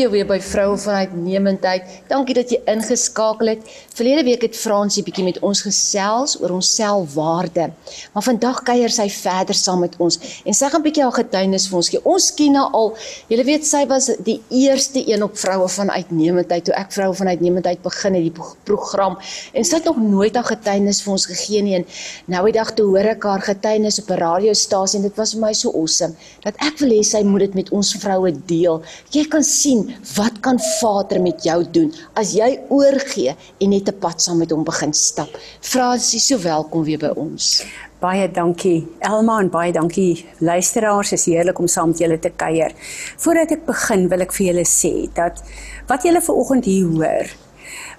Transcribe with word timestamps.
Jou 0.00 0.08
weer 0.14 0.24
by 0.24 0.38
vroue 0.40 0.78
van 0.80 1.02
uitnemendheid. 1.02 1.88
Dankie 2.08 2.32
dat 2.38 2.48
jy 2.48 2.56
ingeskakel 2.72 3.50
het. 3.50 3.66
Verlede 3.92 4.22
week 4.24 4.46
het 4.46 4.54
Fransie 4.56 5.02
bietjie 5.04 5.26
met 5.26 5.36
ons 5.44 5.60
gesels 5.60 6.38
oor 6.40 6.54
ons 6.56 6.70
selfwaarde. 6.72 7.66
Maar 8.14 8.24
vandag 8.24 8.62
kuier 8.64 8.94
sy 8.94 9.10
verder 9.12 9.58
saam 9.58 9.82
met 9.84 9.98
ons 10.00 10.16
en 10.48 10.56
sy 10.56 10.70
gaan 10.72 10.84
bietjie 10.86 11.04
haar 11.04 11.18
getuienis 11.18 11.66
vir 11.68 11.80
ons 11.82 11.90
gee. 11.92 12.00
Ons 12.08 12.30
ken 12.38 12.56
haar 12.56 12.72
al. 12.78 12.94
Jy 13.28 13.44
weet 13.44 13.68
sy 13.68 13.82
was 13.90 14.08
die 14.24 14.38
eerste 14.62 15.02
een 15.04 15.26
op 15.26 15.36
vroue 15.36 15.68
van 15.74 15.92
uitnemendheid 15.92 16.64
toe 16.70 16.76
ek 16.80 16.96
vroue 16.96 17.18
van 17.20 17.34
uitnemendheid 17.34 17.84
begin 17.84 18.16
het 18.16 18.24
die 18.30 18.48
program 18.70 19.18
en 19.52 19.68
sy 19.68 19.82
het 19.82 19.90
nog 19.90 20.00
nooit 20.00 20.38
haar 20.38 20.48
getuienis 20.48 21.02
vir 21.04 21.16
ons 21.18 21.28
gegee 21.28 21.60
nie 21.66 21.76
en 21.82 21.86
nou 22.32 22.46
die 22.48 22.56
dag 22.56 22.72
toe 22.78 22.88
hoor 22.94 23.12
ek 23.12 23.28
haar 23.28 23.44
getuienis 23.50 24.00
op 24.00 24.16
'n 24.16 24.22
radiostasie 24.24 25.02
en 25.02 25.08
dit 25.10 25.16
was 25.20 25.36
vir 25.36 25.44
my 25.44 25.52
so 25.52 25.76
awesome 25.76 26.16
dat 26.40 26.56
ek 26.56 26.80
wil 26.80 26.96
hê 26.96 27.04
sy 27.04 27.22
moet 27.22 27.50
dit 27.50 27.54
met 27.54 27.68
ons 27.70 27.94
vroue 28.00 28.32
deel. 28.46 28.80
Jy 29.12 29.28
kan 29.28 29.44
sien 29.44 29.89
wat 30.16 30.40
kan 30.40 30.58
Vader 30.80 31.20
met 31.22 31.44
jou 31.44 31.60
doen 31.70 31.92
as 32.14 32.34
jy 32.36 32.60
oorgee 32.68 33.34
en 33.58 33.70
net 33.70 33.88
'n 33.88 33.98
pad 33.98 34.22
saam 34.22 34.38
met 34.38 34.50
hom 34.50 34.64
begin 34.64 34.92
stap. 34.92 35.28
Fransie, 35.60 36.20
so 36.20 36.38
welkom 36.38 36.84
weer 36.84 36.98
by 36.98 37.12
ons. 37.16 37.64
Baie 38.00 38.30
dankie 38.32 38.88
Elma 38.98 39.40
en 39.40 39.50
baie 39.50 39.72
dankie 39.72 40.24
luisteraars. 40.38 41.12
Is 41.12 41.26
heerlik 41.28 41.58
om 41.58 41.66
saam 41.68 41.88
met 41.88 41.98
julle 41.98 42.18
te 42.18 42.30
kuier. 42.30 42.72
Voordat 43.16 43.50
ek 43.50 43.66
begin, 43.66 44.08
wil 44.08 44.20
ek 44.20 44.32
vir 44.32 44.46
julle 44.46 44.64
sê 44.64 45.12
dat 45.14 45.42
wat 45.86 46.02
julle 46.02 46.20
ver 46.20 46.34
oggend 46.34 46.64
hier 46.64 46.86
hoor, 46.86 47.28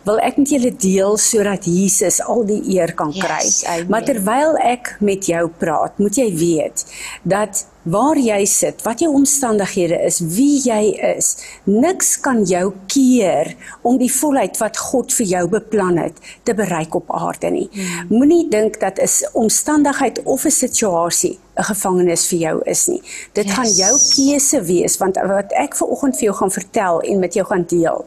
wil 0.04 0.20
ek 0.20 0.38
met 0.42 0.50
julle 0.50 0.72
deel 0.76 1.18
sodat 1.22 1.68
Jesus 1.70 2.22
al 2.24 2.46
die 2.50 2.62
eer 2.76 2.94
kan 2.98 3.14
kry. 3.14 3.44
Yes, 3.46 3.66
maar 3.92 4.06
terwyl 4.08 4.58
ek 4.58 4.96
met 5.00 5.28
jou 5.30 5.48
praat, 5.62 6.00
moet 6.02 6.18
jy 6.18 6.30
weet 6.36 6.86
dat 7.24 7.66
waar 7.82 8.18
jy 8.18 8.44
sit, 8.46 8.84
wat 8.86 9.02
jou 9.02 9.10
omstandighede 9.18 9.98
is, 10.06 10.20
wie 10.36 10.60
jy 10.62 10.92
is, 11.16 11.32
niks 11.66 12.14
kan 12.22 12.44
jou 12.46 12.68
keer 12.92 13.56
om 13.82 13.98
die 13.98 14.12
volheid 14.14 14.58
wat 14.62 14.78
God 14.78 15.14
vir 15.18 15.30
jou 15.32 15.44
beplan 15.56 15.98
het 15.98 16.20
te 16.46 16.54
bereik 16.58 16.96
op 16.98 17.10
aarde 17.18 17.50
nie. 17.50 17.68
Hmm. 17.74 18.12
Moenie 18.14 18.46
dink 18.50 18.80
dat 18.80 19.00
'n 19.02 19.10
omstandigheid 19.34 20.22
of 20.24 20.46
'n 20.46 20.52
situasie 20.52 21.40
'n 21.58 21.64
gevangenis 21.64 22.28
vir 22.28 22.40
jou 22.40 22.62
is 22.66 22.88
nie. 22.88 23.02
Dit 23.34 23.46
yes. 23.46 23.54
gaan 23.54 23.72
jou 23.84 23.94
keuse 24.16 24.62
wees 24.62 24.98
want 24.98 25.18
wat 25.18 25.52
ek 25.52 25.76
ver 25.76 25.88
oggend 25.88 26.16
vir 26.16 26.24
jou 26.24 26.36
gaan 26.36 26.52
vertel 26.52 27.02
en 27.02 27.20
met 27.20 27.34
jou 27.34 27.46
gaan 27.46 27.66
deel 27.68 28.06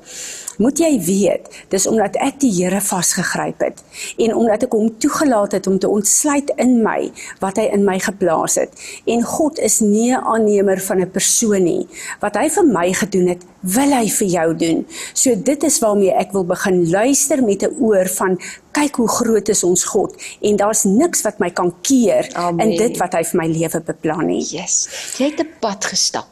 moet 0.58 0.78
jy 0.78 0.92
weet, 1.06 1.48
dis 1.68 1.86
omdat 1.86 2.16
ek 2.22 2.40
die 2.42 2.52
Here 2.54 2.80
vasgegryp 2.80 3.60
het 3.64 3.82
en 4.18 4.34
omdat 4.34 4.66
ek 4.66 4.76
hom 4.76 4.90
toegelaat 5.02 5.52
het 5.52 5.66
om 5.66 5.78
te 5.78 5.88
ontsluit 5.90 6.52
in 6.62 6.82
my 6.82 7.10
wat 7.42 7.58
hy 7.60 7.68
in 7.74 7.84
my 7.86 7.98
geplaas 8.02 8.58
het. 8.60 8.70
En 9.10 9.22
God 9.22 9.58
is 9.58 9.80
nie 9.80 10.12
'n 10.12 10.22
aannemer 10.22 10.80
van 10.80 11.00
'n 11.00 11.10
persoon 11.10 11.64
nie. 11.64 11.86
Wat 12.20 12.36
hy 12.36 12.48
vir 12.48 12.66
my 12.66 12.92
gedoen 12.92 13.28
het, 13.28 13.42
wil 13.60 13.90
hy 13.92 14.08
vir 14.08 14.28
jou 14.28 14.56
doen. 14.56 14.86
So 15.14 15.34
dit 15.34 15.62
is 15.62 15.78
waarmee 15.78 16.12
ek 16.12 16.32
wil 16.32 16.44
begin 16.44 16.90
luister 16.90 17.42
met 17.42 17.62
'n 17.62 17.76
oor 17.80 18.06
van 18.08 18.38
kyk 18.72 18.96
hoe 18.96 19.08
groot 19.08 19.48
is 19.48 19.64
ons 19.64 19.84
God 19.84 20.14
en 20.40 20.56
daar's 20.56 20.84
niks 20.84 21.22
wat 21.22 21.38
my 21.38 21.50
kan 21.50 21.74
keer 21.82 22.28
Amen. 22.34 22.70
in 22.70 22.76
dit 22.76 22.96
wat 22.96 23.12
hy 23.12 23.22
vir 23.24 23.40
my 23.40 23.46
lewe 23.46 23.80
beplan 23.80 24.28
het. 24.28 24.50
Yes. 24.50 24.88
Jy 25.18 25.30
het 25.30 25.40
'n 25.40 25.50
pad 25.60 25.84
gestap. 25.84 26.28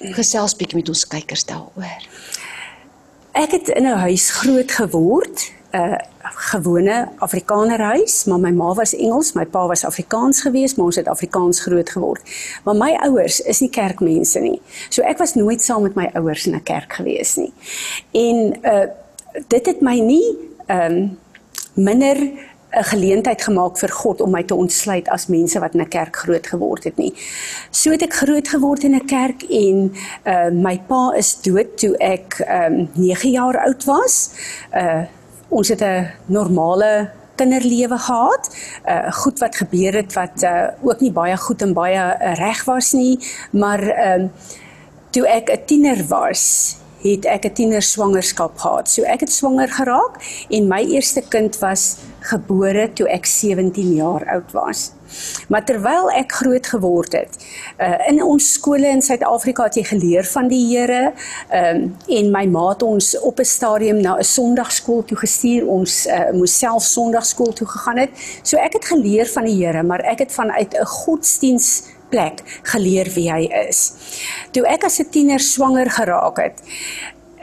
Gesels 0.00 0.56
bietjie 0.56 0.76
met 0.76 0.88
ons 0.88 1.06
kykers 1.06 1.44
daaroor. 1.44 2.02
Ek 3.34 3.50
het 3.50 3.68
in 3.68 3.82
'n 3.82 3.98
huis 4.06 4.30
groot 4.30 4.70
geword, 4.70 5.52
'n 5.72 5.98
gewone 6.22 7.08
Afrikanerhuis, 7.18 8.24
maar 8.24 8.38
my 8.38 8.50
ma 8.50 8.74
was 8.74 8.94
Engels, 8.94 9.32
my 9.32 9.44
pa 9.44 9.66
was 9.66 9.84
Afrikaans 9.84 10.40
geweest, 10.40 10.76
maar 10.76 10.86
ons 10.86 10.96
het 10.96 11.08
Afrikaans 11.08 11.60
groot 11.60 11.90
geword. 11.90 12.22
Maar 12.64 12.76
my 12.76 12.92
ouers 12.92 13.40
is 13.40 13.60
nie 13.60 13.70
kerkmense 13.70 14.38
nie. 14.40 14.60
So 14.88 15.02
ek 15.02 15.18
was 15.18 15.34
nooit 15.34 15.62
saam 15.62 15.82
met 15.82 15.94
my 15.94 16.10
ouers 16.12 16.46
in 16.46 16.54
'n 16.54 16.62
kerk 16.62 16.92
geweest 16.92 17.36
nie. 17.36 17.52
En 18.10 18.54
uh 18.62 18.86
dit 19.48 19.66
het 19.66 19.80
my 19.80 19.98
nie 19.98 20.38
ehm 20.66 20.92
um, 20.92 21.18
minder 21.74 22.30
'n 22.74 22.84
geleentheid 22.84 23.42
gemaak 23.42 23.78
vir 23.78 23.88
God 23.88 24.20
om 24.20 24.30
my 24.30 24.42
te 24.42 24.54
ontsluit 24.54 25.08
as 25.08 25.26
mense 25.26 25.58
wat 25.60 25.74
in 25.74 25.80
'n 25.80 25.88
kerk 25.88 26.16
groot 26.16 26.46
geword 26.46 26.84
het 26.84 26.96
nie. 26.96 27.14
So 27.70 27.90
het 27.90 28.02
ek 28.02 28.14
groot 28.14 28.48
geword 28.48 28.84
in 28.84 28.94
'n 28.94 29.06
kerk 29.06 29.42
en 29.42 29.92
uh 30.26 30.50
my 30.50 30.80
pa 30.86 31.12
is 31.16 31.40
dood 31.42 31.76
toe 31.76 31.96
ek 31.98 32.40
um 32.48 32.88
9 32.94 33.30
jaar 33.30 33.58
oud 33.58 33.84
was. 33.84 34.30
Uh 34.72 35.02
ons 35.48 35.68
het 35.68 35.82
'n 35.82 36.10
normale 36.26 37.10
kinderlewe 37.36 37.98
gehad. 37.98 38.56
Uh 38.88 39.12
goed 39.12 39.38
wat 39.38 39.56
gebeur 39.56 39.92
het 39.92 40.12
wat 40.12 40.42
uh 40.42 40.68
ook 40.82 41.00
nie 41.00 41.12
baie 41.12 41.36
goed 41.36 41.62
en 41.62 41.72
baie 41.72 42.16
uh, 42.20 42.34
reg 42.34 42.64
was 42.64 42.92
nie, 42.92 43.18
maar 43.50 43.82
um 44.12 44.30
toe 45.10 45.26
ek 45.26 45.50
'n 45.50 45.64
tiener 45.66 46.06
was, 46.08 46.76
het 47.04 47.24
ek 47.24 47.44
'n 47.44 47.52
tiener 47.52 47.82
swangerskap 47.82 48.58
gehad. 48.58 48.88
So 48.88 49.02
ek 49.02 49.20
het 49.20 49.32
swanger 49.32 49.68
geraak 49.68 50.14
en 50.48 50.68
my 50.68 50.82
eerste 50.82 51.22
kind 51.28 51.58
was 51.58 51.96
gebore 52.20 52.92
toe 52.92 53.08
ek 53.08 53.26
17 53.26 53.94
jaar 53.94 54.24
oud 54.32 54.52
was. 54.52 54.92
Maar 55.48 55.64
terwyl 55.64 56.10
ek 56.10 56.32
groot 56.32 56.66
geword 56.66 57.12
het, 57.12 57.36
uh, 57.78 58.08
in 58.08 58.22
ons 58.24 58.52
skole 58.52 58.88
in 58.88 59.02
Suid-Afrika 59.02 59.68
het 59.68 59.74
jy 59.74 59.84
geleer 59.84 60.24
van 60.24 60.48
die 60.48 60.62
Here, 60.64 61.12
um, 61.52 61.96
en 62.08 62.30
my 62.32 62.46
ma 62.46 62.68
het 62.68 62.82
ons 62.82 63.12
op 63.20 63.38
'n 63.38 63.44
stadium 63.44 64.00
na 64.00 64.16
'n 64.18 64.24
Sondagskool 64.24 65.04
toe 65.04 65.16
gestuur. 65.16 65.66
Ons 65.66 66.06
uh, 66.06 66.32
moes 66.32 66.58
self 66.58 66.82
Sondagskool 66.82 67.52
toe 67.52 67.66
gegaan 67.66 67.98
het. 67.98 68.10
So 68.42 68.56
ek 68.56 68.72
het 68.72 68.84
geleer 68.84 69.26
van 69.26 69.44
die 69.44 69.64
Here, 69.64 69.82
maar 69.82 70.00
ek 70.00 70.18
het 70.18 70.32
vanuit 70.32 70.74
'n 70.74 70.84
godsdiens 70.84 71.82
plek 72.10 72.42
geleer 72.62 73.10
wie 73.14 73.30
hy 73.32 73.48
is. 73.68 73.92
Toe 74.52 74.66
ek 74.66 74.84
as 74.84 75.00
'n 75.00 75.10
tiener 75.10 75.40
swanger 75.40 75.90
geraak 75.90 76.36
het, 76.38 76.62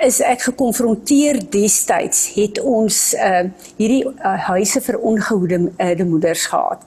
is 0.01 0.19
ek 0.25 0.47
gekonfronteer 0.49 1.39
destyds 1.53 2.31
het 2.35 2.59
ons 2.65 3.13
uh 3.13 3.43
hierdie 3.77 4.01
uh, 4.05 4.33
huise 4.49 4.81
vir 4.81 4.97
ongehoede 4.97 5.59
uh, 5.77 6.05
moeders 6.05 6.45
gehad. 6.49 6.81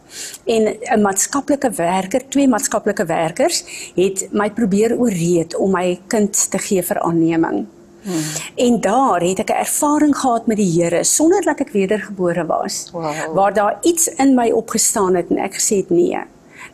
En 0.44 0.74
'n 0.96 1.02
maatskaplike 1.02 1.70
werker, 1.70 2.22
twee 2.28 2.48
maatskaplike 2.48 3.06
werkers 3.06 3.64
het 3.94 4.28
my 4.32 4.50
probeer 4.50 4.98
ooreed 4.98 5.56
om 5.56 5.70
my 5.70 6.00
kind 6.06 6.50
te 6.50 6.58
gee 6.58 6.82
vir 6.82 7.00
aanneming. 7.00 7.66
Hmm. 8.04 8.24
En 8.54 8.80
daar 8.80 9.20
het 9.20 9.38
ek 9.38 9.50
'n 9.50 9.62
ervaring 9.66 10.16
gehad 10.16 10.46
met 10.46 10.56
die 10.56 10.72
Here 10.82 11.04
sonder 11.04 11.42
dat 11.42 11.60
ek 11.60 11.70
wedergebore 11.70 12.46
was. 12.46 12.90
Wow. 12.92 13.34
Waar 13.34 13.54
daar 13.54 13.78
iets 13.82 14.08
in 14.08 14.34
my 14.34 14.50
opgestaan 14.50 15.14
het 15.14 15.30
en 15.30 15.38
ek 15.38 15.54
gesê 15.54 15.76
het 15.76 15.90
nee. 15.90 16.18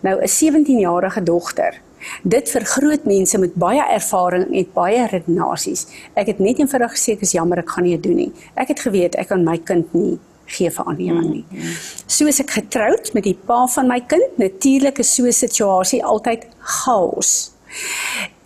Nou 0.00 0.20
'n 0.20 0.28
17-jarige 0.28 1.22
dogter 1.22 1.80
Dit 2.22 2.50
vir 2.52 2.64
groot 2.64 3.04
mense 3.04 3.38
met 3.38 3.54
baie 3.60 3.82
ervaring 3.92 4.48
en 4.56 4.68
baie 4.74 5.06
redenasies. 5.10 5.86
Ek 6.18 6.32
het 6.32 6.38
net 6.42 6.60
eenvoudig 6.62 6.96
gesê 6.96 7.16
ek 7.16 7.26
is 7.26 7.36
jammer 7.36 7.62
ek 7.62 7.74
gaan 7.74 7.84
nie 7.84 7.96
dit 7.96 8.08
doen 8.08 8.20
nie. 8.24 8.32
Ek 8.60 8.72
het 8.72 8.80
geweet 8.86 9.18
ek 9.20 9.30
kan 9.32 9.44
my 9.44 9.58
kind 9.58 9.92
nie 9.96 10.18
gee 10.50 10.70
vir 10.74 10.88
aanneming 10.90 11.28
nie. 11.30 11.44
Mm-hmm. 11.46 11.74
Soos 12.10 12.40
ek 12.42 12.56
getroud 12.56 13.12
met 13.14 13.26
die 13.28 13.36
pa 13.46 13.62
van 13.70 13.90
my 13.90 14.00
kind, 14.10 14.38
natuurlik 14.40 14.98
is 14.98 15.12
so 15.14 15.26
'n 15.26 15.32
situasie 15.32 16.02
altyd 16.04 16.46
chaos. 16.58 17.52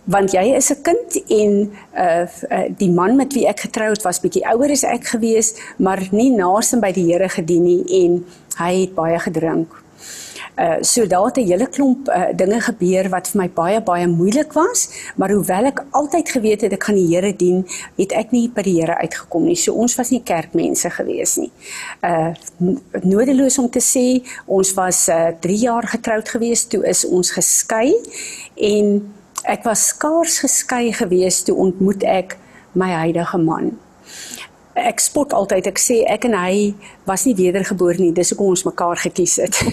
Want 0.05 0.31
jy 0.31 0.53
is 0.55 0.69
'n 0.69 0.81
kind 0.83 1.09
en 1.29 1.71
uh, 1.97 2.27
uh 2.51 2.69
die 2.77 2.91
man 2.91 3.15
met 3.15 3.33
wie 3.33 3.47
ek 3.47 3.59
getroud 3.59 4.03
was 4.03 4.21
bietjie 4.21 4.45
ouer 4.45 4.71
as 4.71 4.83
ek 4.83 5.07
gewees, 5.15 5.55
maar 5.77 5.99
nie 6.11 6.29
naaste 6.29 6.77
by 6.77 6.91
die 6.91 7.11
Here 7.11 7.29
gedien 7.29 7.63
nie 7.63 7.83
en 8.03 8.25
hy 8.57 8.81
het 8.81 8.93
baie 8.95 9.19
gedrink, 9.19 9.73
Uh 10.55 10.77
so 10.81 11.07
daar 11.07 11.25
het 11.25 11.37
'n 11.37 11.47
hele 11.47 11.67
klomp 11.67 12.07
uh, 12.07 12.31
dinge 12.35 12.61
gebeur 12.61 13.09
wat 13.09 13.27
vir 13.27 13.41
my 13.41 13.49
baie 13.49 13.81
baie 13.81 14.07
moeilik 14.07 14.53
was, 14.53 14.89
maar 15.15 15.31
hoewel 15.31 15.65
ek 15.65 15.83
altyd 15.91 16.29
geweet 16.29 16.61
het 16.61 16.73
ek 16.73 16.83
gaan 16.83 16.95
die 16.95 17.15
Here 17.15 17.35
dien, 17.35 17.67
het 17.97 18.11
ek 18.11 18.31
nie 18.31 18.49
by 18.49 18.61
die 18.61 18.79
Here 18.79 18.95
uitgekom 18.95 19.45
nie. 19.45 19.55
So 19.55 19.73
ons 19.73 19.95
was 19.95 20.09
nie 20.09 20.23
kerkmense 20.23 20.89
gewees 20.89 21.35
nie. 21.35 21.51
Uh 22.03 22.33
nodeloos 23.03 23.57
om 23.57 23.69
te 23.69 23.81
sê, 23.81 24.23
ons 24.45 24.73
was 24.73 25.07
uh 25.07 25.31
3 25.39 25.57
jaar 25.57 25.87
getroud 25.87 26.29
gewees, 26.29 26.65
toe 26.65 26.87
is 26.87 27.05
ons 27.05 27.31
geskei 27.31 27.93
en 28.55 29.13
ek 29.43 29.63
was 29.63 29.87
skaars 29.87 30.39
geskei 30.39 30.93
gewees 30.93 31.43
toe 31.43 31.55
ontmoet 31.55 32.03
ek 32.03 32.37
my 32.73 32.91
huidige 32.91 33.37
man 33.37 33.75
ek 34.75 34.99
spot 34.99 35.33
altyd 35.33 35.67
ek 35.71 35.79
sê 35.79 36.03
ek 36.11 36.25
en 36.25 36.35
hy 36.35 36.73
was 37.07 37.25
nie 37.25 37.35
wedergebore 37.35 38.01
nie 38.01 38.11
dis 38.11 38.33
hoekom 38.33 38.53
ons 38.55 38.65
mekaar 38.67 38.99
gekies 39.07 39.39
het. 39.43 39.61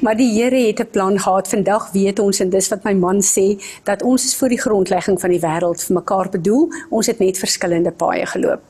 Maar 0.00 0.16
die 0.18 0.32
Here 0.32 0.66
het 0.66 0.80
'n 0.80 0.90
plan 0.90 1.18
gehad. 1.18 1.48
Vandag 1.48 1.90
weet 1.92 2.18
ons 2.18 2.40
en 2.40 2.50
dis 2.50 2.68
wat 2.68 2.82
my 2.82 2.92
man 2.92 3.22
sê 3.22 3.62
dat 3.82 4.02
ons 4.02 4.24
is 4.24 4.34
vir 4.34 4.48
die 4.48 4.60
grondlegging 4.60 5.20
van 5.20 5.30
die 5.30 5.40
wêreld 5.40 5.84
vir 5.84 5.94
mekaar 5.94 6.28
bedoel. 6.28 6.68
Ons 6.88 7.06
het 7.06 7.18
net 7.18 7.38
verskillende 7.38 7.90
paaie 7.90 8.26
geloop. 8.26 8.60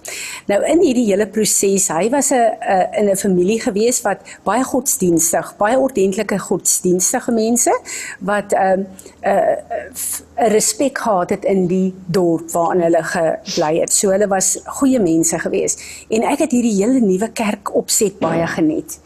Nou 0.46 0.64
in 0.64 0.80
hierdie 0.80 1.06
hele 1.06 1.26
proses 1.26 1.88
hy 1.88 2.10
was 2.10 2.30
'n 2.30 2.52
in 2.98 3.08
'n 3.10 3.16
familie 3.16 3.60
gewees 3.60 4.02
wat 4.02 4.20
baie 4.44 4.64
godsdienstig 4.64 5.56
baie 5.56 5.78
ordentlike 5.78 6.38
godsdienstige 6.38 7.32
mense 7.32 7.72
wat 8.18 8.52
'n 8.52 8.56
uh, 8.56 8.72
'n 8.72 8.86
uh, 9.24 9.36
uh, 10.38 10.48
respek 10.48 10.98
gehad 10.98 11.30
het 11.30 11.44
in 11.44 11.66
die 11.66 11.94
dorp 12.06 12.50
waarin 12.50 12.82
hulle 12.82 13.02
gebly 13.02 13.78
het. 13.80 13.92
So 13.92 14.10
hulle 14.10 14.28
was 14.28 14.58
goeie 14.64 14.98
mense 14.98 15.11
mense 15.12 15.38
gewees 15.44 15.78
en 16.08 16.28
ek 16.32 16.46
het 16.46 16.56
hierdie 16.56 16.76
hele 16.80 17.00
nuwe 17.04 17.28
kerk 17.36 17.74
opset 17.76 18.18
baie 18.18 18.46
geniet. 18.56 18.98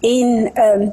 En 0.00 0.52
ehm 0.54 0.82
um, 0.82 0.92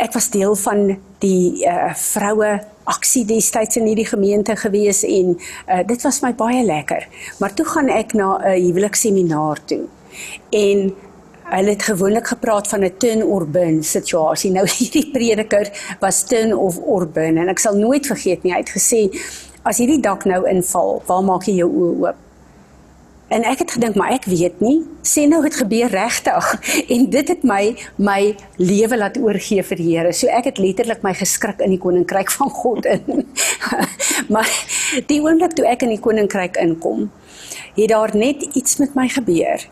ek 0.00 0.14
was 0.16 0.30
deel 0.32 0.54
van 0.56 0.86
die 1.20 1.66
uh, 1.66 1.90
vroue 1.98 2.52
aksie 2.88 3.24
destyds 3.28 3.78
in 3.80 3.88
hierdie 3.88 4.08
gemeente 4.08 4.56
gewees 4.56 5.02
en 5.04 5.34
uh, 5.34 5.80
dit 5.86 6.04
was 6.04 6.20
my 6.24 6.32
baie 6.36 6.62
lekker. 6.64 7.08
Maar 7.40 7.54
toe 7.56 7.66
gaan 7.68 7.88
ek 7.92 8.14
na 8.14 8.38
'n 8.38 8.60
huwelikseminar 8.66 9.64
toe. 9.64 9.84
En 10.50 10.94
hulle 11.44 11.70
het 11.70 11.82
gewoonlik 11.82 12.26
gepraat 12.26 12.68
van 12.68 12.84
'n 12.84 12.96
turn 12.98 13.20
urban 13.20 13.82
situasie. 13.82 14.50
Nou 14.50 14.66
hierdie 14.78 15.10
prediker 15.10 15.96
was 16.00 16.22
turn 16.22 16.56
of 16.56 16.78
urban 16.78 17.36
en 17.36 17.48
ek 17.48 17.58
sal 17.58 17.76
nooit 17.76 18.06
vergeet 18.06 18.42
nie, 18.42 18.52
hy 18.52 18.58
het 18.58 18.76
gesê 18.76 19.10
as 19.62 19.78
hierdie 19.78 20.00
dak 20.00 20.24
nou 20.24 20.44
inval, 20.48 21.02
waar 21.06 21.24
maak 21.24 21.46
jy 21.48 21.54
jou 21.62 21.70
oë 21.70 21.96
oop? 22.00 22.23
En 23.34 23.42
ek 23.42 23.64
het 23.64 23.72
gedink, 23.74 23.96
maar 23.98 24.12
ek 24.14 24.28
weet 24.30 24.60
nie. 24.62 24.84
Sê 25.02 25.24
nou 25.26 25.40
dit 25.42 25.56
gebeur 25.58 25.90
regtig. 25.90 26.50
En 26.94 27.08
dit 27.10 27.28
het 27.28 27.42
my 27.42 27.74
my 27.96 28.20
lewe 28.62 28.96
laat 29.00 29.18
oorgee 29.18 29.64
vir 29.66 29.80
die 29.80 29.88
Here. 29.90 30.12
So 30.14 30.30
ek 30.30 30.52
het 30.52 30.60
letterlik 30.62 31.02
my 31.02 31.14
geskrik 31.18 31.62
in 31.64 31.74
die 31.74 31.80
koninkryk 31.82 32.30
van 32.30 32.50
God 32.54 32.86
in. 32.86 33.26
maar 34.34 34.50
die 35.10 35.20
oomblik 35.24 35.56
toe 35.58 35.66
ek 35.66 35.82
in 35.86 35.96
die 35.96 36.02
koninkryk 36.02 36.60
inkom, 36.62 37.08
het 37.74 37.90
daar 37.90 38.14
net 38.16 38.42
iets 38.54 38.78
met 38.78 38.94
my 38.94 39.08
gebeur 39.10 39.64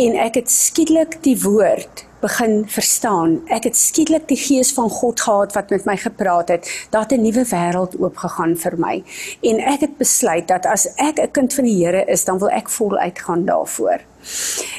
en 0.00 0.16
ek 0.24 0.40
het 0.40 0.52
skielik 0.52 1.18
die 1.26 1.36
woord 1.42 2.06
begin 2.20 2.64
verstaan. 2.68 3.40
Ek 3.48 3.64
het 3.64 3.76
skielik 3.76 4.28
die 4.28 4.38
gees 4.38 4.72
van 4.76 4.90
God 4.90 5.20
gehad 5.20 5.54
wat 5.56 5.70
met 5.70 5.84
my 5.88 5.96
gepraat 5.96 6.48
het. 6.48 6.68
Daar 6.90 7.02
het 7.02 7.12
'n 7.12 7.22
nuwe 7.22 7.44
wêreld 7.44 7.98
oopgegaan 7.98 8.56
vir 8.56 8.78
my. 8.78 9.02
En 9.42 9.58
ek 9.58 9.80
het 9.80 9.96
besluit 9.96 10.48
dat 10.48 10.66
as 10.66 10.86
ek 10.96 11.18
'n 11.18 11.30
kind 11.30 11.54
van 11.54 11.64
die 11.64 11.84
Here 11.84 12.04
is, 12.04 12.24
dan 12.24 12.38
wil 12.38 12.50
ek 12.50 12.68
voluit 12.68 13.18
gaan 13.18 13.44
daarvoor. 13.44 14.00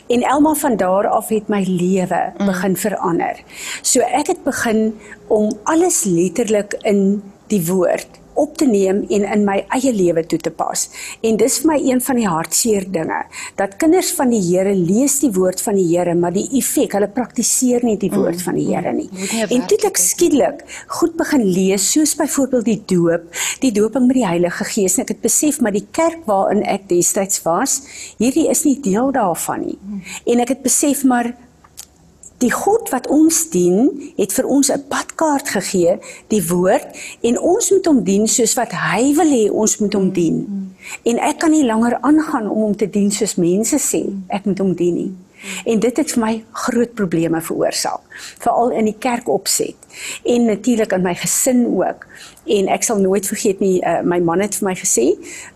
En 0.08 0.22
Elma 0.22 0.54
van 0.54 0.76
daar 0.78 1.08
af 1.08 1.28
het 1.28 1.48
my 1.48 1.64
lewe 1.64 2.34
mm. 2.38 2.46
begin 2.46 2.78
verander. 2.78 3.44
So 3.82 4.00
ek 4.00 4.28
het 4.28 4.44
begin 4.44 5.00
om 5.28 5.52
alles 5.64 6.04
letterlik 6.04 6.74
in 6.82 7.24
die 7.48 7.66
woord 7.66 8.21
op 8.42 8.58
te 8.58 8.68
neem 8.70 9.04
en 9.10 9.26
in 9.36 9.46
my 9.48 9.58
eie 9.78 9.94
lewe 9.96 10.24
toe 10.26 10.40
te 10.42 10.52
pas. 10.54 10.88
En 11.26 11.38
dis 11.40 11.58
vir 11.62 11.72
my 11.72 11.78
een 11.92 12.02
van 12.04 12.20
die 12.20 12.28
hartseer 12.30 12.88
dinge 12.92 13.20
dat 13.60 13.78
kinders 13.82 14.12
van 14.18 14.32
die 14.34 14.42
Here 14.42 14.74
lees 14.76 15.20
die 15.22 15.32
woord 15.36 15.62
van 15.62 15.78
die 15.78 15.86
Here, 15.92 16.16
maar 16.18 16.34
die 16.36 16.48
effek, 16.60 16.96
hulle 16.98 17.10
praktiseer 17.12 17.86
nie 17.86 17.98
die 18.02 18.12
woord 18.12 18.40
mm, 18.40 18.46
van 18.46 18.58
die 18.58 18.68
Here 18.70 18.94
nie. 18.96 19.08
Mm, 19.12 19.54
en 19.58 19.68
toe 19.70 19.80
ek 19.88 20.02
skielik 20.02 20.64
goed 20.98 21.16
begin 21.20 21.46
lees, 21.46 21.86
soos 21.94 22.16
byvoorbeeld 22.20 22.68
die 22.68 22.80
doop, 22.94 23.30
die 23.64 23.74
dooping 23.76 24.08
met 24.10 24.20
die 24.22 24.28
Heilige 24.28 24.68
Gees, 24.72 24.98
en 24.98 25.06
ek 25.06 25.16
het 25.16 25.24
besef 25.24 25.62
maar 25.62 25.76
die 25.76 25.86
kerk 25.96 26.26
waarin 26.30 26.66
ek 26.70 26.90
destyds 26.92 27.44
was, 27.46 27.80
hierdie 28.22 28.48
is 28.52 28.66
nie 28.68 28.78
deel 28.84 29.14
daarvan 29.16 29.68
nie. 29.68 29.78
Mm. 29.78 30.04
En 30.34 30.46
ek 30.46 30.56
het 30.56 30.66
besef 30.66 31.06
maar 31.08 31.34
Die 32.42 32.52
God 32.52 32.90
wat 32.90 33.08
ons 33.14 33.44
dien, 33.54 33.92
het 34.18 34.34
vir 34.34 34.46
ons 34.46 34.72
'n 34.72 34.84
padkaart 34.90 35.50
gegee, 35.50 36.00
die 36.28 36.42
woord, 36.48 36.88
en 37.22 37.40
ons 37.40 37.72
moet 37.72 37.86
hom 37.86 38.04
dien 38.04 38.28
soos 38.28 38.54
wat 38.54 38.72
hy 38.72 39.14
wil 39.14 39.30
hê 39.30 39.52
ons 39.52 39.78
moet 39.78 39.94
hom 39.94 40.12
dien. 40.12 40.38
En 41.04 41.18
ek 41.18 41.40
kan 41.40 41.52
nie 41.52 41.66
langer 41.66 41.98
aangaan 42.02 42.50
om 42.50 42.62
hom 42.62 42.76
te 42.76 42.90
dien 42.90 43.12
soos 43.12 43.36
mense 43.36 43.78
sê 43.78 44.10
ek 44.28 44.46
moet 44.46 44.58
hom 44.58 44.74
dien 44.74 44.96
nie. 44.96 45.14
En 45.66 45.80
dit 45.80 45.98
het 45.98 46.12
vir 46.12 46.22
my 46.22 46.44
groot 46.52 46.94
probleme 46.94 47.42
veroorsaak, 47.42 48.02
veral 48.40 48.70
in 48.78 48.86
die 48.86 48.98
kerk 49.00 49.30
opset 49.30 49.76
en 50.24 50.46
natuurlik 50.46 50.92
in 50.92 51.02
my 51.02 51.16
gesin 51.18 51.66
ook 51.66 52.06
en 52.46 52.68
ek 52.74 52.84
sal 52.84 52.98
nooit 53.02 53.28
vergeet 53.28 53.60
nie 53.62 53.78
uh, 53.86 54.00
my 54.02 54.18
man 54.20 54.42
het 54.42 54.56
vir 54.58 54.68
my 54.72 54.74
gesê 54.78 55.06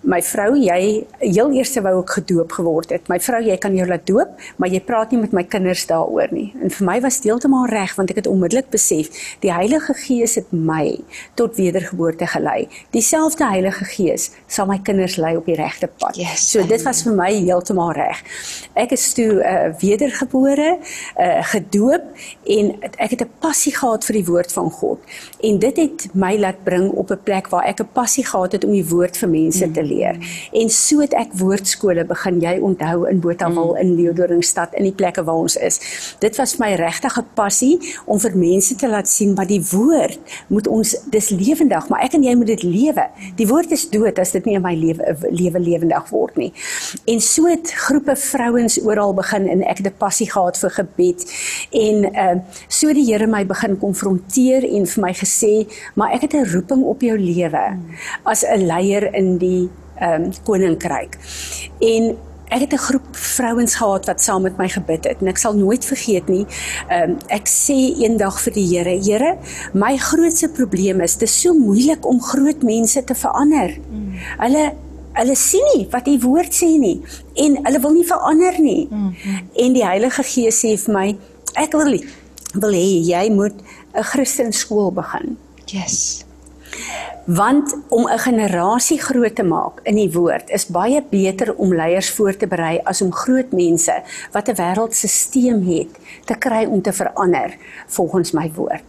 my 0.05 0.19
vrou 0.21 0.51
jy 0.59 0.79
heel 1.19 1.53
eers 1.57 1.73
wou 1.81 1.95
ek 2.01 2.13
gedoop 2.19 2.51
geword 2.59 2.91
het. 2.93 3.09
My 3.09 3.17
vrou 3.19 3.41
jy 3.43 3.57
kan 3.61 3.75
jou 3.77 3.87
laat 3.89 4.05
doop 4.07 4.35
maar 4.61 4.69
jy 4.69 4.81
praat 4.85 5.11
nie 5.11 5.21
met 5.23 5.33
my 5.33 5.43
kinders 5.43 5.85
daaroor 5.89 6.31
nie. 6.35 6.51
En 6.61 6.69
vir 6.69 6.87
my 6.87 6.99
was 7.01 7.21
deeltemal 7.23 7.65
reg 7.71 7.95
want 7.97 8.13
ek 8.13 8.21
het 8.21 8.29
onmiddellik 8.29 8.69
besef 8.73 9.09
die 9.41 9.53
Heilige 9.53 9.95
Gees 9.97 10.37
het 10.39 10.51
my 10.53 10.99
tot 11.39 11.57
wedergeboorte 11.57 12.27
gelei. 12.29 12.67
Dieselfde 12.93 13.47
Heilige 13.49 13.85
Gees 13.89 14.29
sal 14.47 14.69
my 14.69 14.77
kinders 14.85 15.17
lei 15.21 15.35
op 15.39 15.49
die 15.49 15.57
regte 15.57 15.89
pad. 15.89 16.17
Yes, 16.19 16.45
so 16.51 16.63
dit 16.67 16.81
was 16.85 17.01
vir 17.05 17.17
my 17.17 17.31
heeltemal 17.33 17.93
reg. 17.97 18.21
Ek 18.77 18.93
is 18.95 19.07
toe 19.17 19.41
uh, 19.41 19.71
wedergebore 19.81 20.75
uh, 20.77 21.41
gedoop 21.51 22.07
en 22.57 22.71
ek 22.93 23.17
het 23.17 23.21
'n 23.25 23.31
passie 23.41 23.73
gehad 23.75 24.05
vir 24.05 24.19
die 24.21 24.25
woord 24.25 24.51
van 24.51 24.69
God. 24.71 24.99
En 25.41 25.59
dit 25.59 25.77
het 25.77 26.07
my 26.13 26.35
laat 26.39 26.63
bring 26.63 26.84
bring 26.85 26.97
op 26.97 27.09
'n 27.09 27.23
plek 27.23 27.47
waar 27.49 27.65
ek 27.65 27.79
'n 27.79 27.89
passie 27.93 28.25
gehad 28.25 28.51
het 28.51 28.63
om 28.63 28.71
die 28.71 28.85
woord 28.85 29.17
vir 29.17 29.29
mense 29.29 29.71
te 29.71 29.83
leer. 29.83 30.17
En 30.51 30.69
so 30.69 30.99
het 30.99 31.13
ek 31.13 31.33
woordskole 31.33 32.05
begin 32.05 32.39
jy 32.39 32.59
onthou 32.59 33.09
in 33.09 33.19
Botawil 33.19 33.71
mm. 33.71 33.77
in 33.77 33.95
Leeudoringstad 33.95 34.73
in 34.73 34.83
die 34.83 34.93
plekke 34.93 35.23
waar 35.23 35.35
ons 35.35 35.55
is. 35.55 35.79
Dit 36.19 36.35
was 36.35 36.57
my 36.57 36.73
regtige 36.73 37.23
passie 37.33 37.79
om 38.05 38.19
vir 38.19 38.37
mense 38.37 38.75
te 38.75 38.87
laat 38.87 39.07
sien 39.07 39.35
wat 39.35 39.47
die 39.47 39.63
woord 39.71 40.19
moet 40.47 40.67
ons 40.67 40.95
dis 41.09 41.29
lewendig, 41.29 41.89
maar 41.89 42.01
ek 42.01 42.13
en 42.13 42.23
jy 42.23 42.35
moet 42.35 42.47
dit 42.47 42.63
lewe. 42.63 43.09
Die 43.35 43.47
woord 43.47 43.71
is 43.71 43.89
dood 43.89 44.19
as 44.19 44.31
dit 44.31 44.45
nie 44.45 44.55
in 44.55 44.61
my 44.61 44.75
lewe 44.75 45.15
lewe 45.29 45.59
lewendig 45.59 46.09
word 46.09 46.35
nie. 46.35 46.53
En 47.05 47.21
so 47.21 47.45
het 47.47 47.71
groepe 47.71 48.15
vrouens 48.15 48.81
oral 48.81 49.13
begin 49.13 49.47
en 49.47 49.61
ek 49.63 49.77
het 49.77 49.87
'n 49.87 49.97
passie 49.97 50.31
gehad 50.31 50.57
vir 50.57 50.69
gebed 50.69 51.25
en 51.71 52.05
uh 52.15 52.35
so 52.67 52.93
die 52.93 53.05
Here 53.05 53.27
my 53.27 53.45
begin 53.45 53.77
konfronteer 53.77 54.63
en 54.63 54.85
vir 54.85 55.01
my 55.01 55.13
gesê, 55.13 55.67
maar 55.95 56.11
ek 56.11 56.21
het 56.21 56.33
'n 56.33 56.45
roeping 56.65 56.85
op 56.85 57.01
jou 57.01 57.17
lewe 57.19 57.77
as 58.23 58.43
'n 58.43 58.65
leier 58.65 59.13
in 59.13 59.37
die 59.37 59.69
ehm 59.99 60.23
um, 60.23 60.31
koninkryk. 60.43 61.17
En 61.79 62.17
ek 62.49 62.59
het 62.61 62.73
'n 62.73 62.77
groep 62.77 63.15
vrouens 63.15 63.75
gehad 63.75 64.05
wat 64.05 64.21
saam 64.21 64.41
met 64.41 64.57
my 64.57 64.69
gebid 64.69 65.03
het 65.03 65.21
en 65.21 65.27
ek 65.27 65.37
sal 65.37 65.53
nooit 65.53 65.85
vergeet 65.85 66.27
nie. 66.27 66.45
Ehm 66.89 67.09
um, 67.09 67.17
ek 67.27 67.47
sê 67.47 67.95
eendag 68.01 68.41
vir 68.41 68.53
die 68.53 68.67
Here, 68.67 68.99
Here, 69.03 69.37
my 69.73 69.97
grootste 69.97 70.49
probleem 70.49 71.01
is 71.01 71.17
dit 71.17 71.29
is 71.29 71.41
so 71.41 71.53
moeilik 71.53 72.05
om 72.05 72.21
groot 72.21 72.63
mense 72.63 73.03
te 73.03 73.15
verander. 73.15 73.77
Mm. 73.89 74.13
Hulle 74.39 74.73
hulle 75.13 75.35
sien 75.35 75.63
nie 75.75 75.87
wat 75.91 76.05
die 76.05 76.19
woord 76.19 76.53
sê 76.53 76.77
nie 76.77 77.01
en 77.33 77.65
hulle 77.65 77.79
wil 77.79 77.91
nie 77.91 78.05
verander 78.05 78.59
nie. 78.59 78.87
Mm 78.91 79.15
-hmm. 79.15 79.49
En 79.53 79.73
die 79.73 79.85
Heilige 79.85 80.23
Gees 80.23 80.65
sê 80.65 80.77
vir 80.77 80.93
my, 80.93 81.17
ek 81.53 81.71
wil 81.71 81.99
wil 82.53 82.71
hê 82.71 83.01
jy 83.03 83.29
moet 83.29 83.55
'n 83.93 84.03
Christen 84.03 84.51
skool 84.53 84.91
begin. 84.91 85.37
Yes. 85.65 86.24
Want 87.25 87.75
om 87.89 88.07
'n 88.07 88.19
generasie 88.19 88.99
groot 89.01 89.35
te 89.35 89.43
maak 89.43 89.79
in 89.83 89.95
die 89.95 90.11
woord 90.11 90.49
is 90.49 90.67
baie 90.67 91.03
beter 91.09 91.55
om 91.55 91.73
leiers 91.73 92.09
voor 92.09 92.37
te 92.37 92.47
berei 92.47 92.79
as 92.83 93.01
om 93.01 93.13
groot 93.13 93.51
mense 93.51 94.03
wat 94.31 94.47
'n 94.47 94.55
wêreldstelsel 94.55 95.63
het 95.65 95.89
te 96.25 96.35
kry 96.35 96.65
om 96.65 96.81
te 96.81 96.93
verander 96.93 97.57
volgens 97.87 98.31
my 98.31 98.51
woord. 98.55 98.83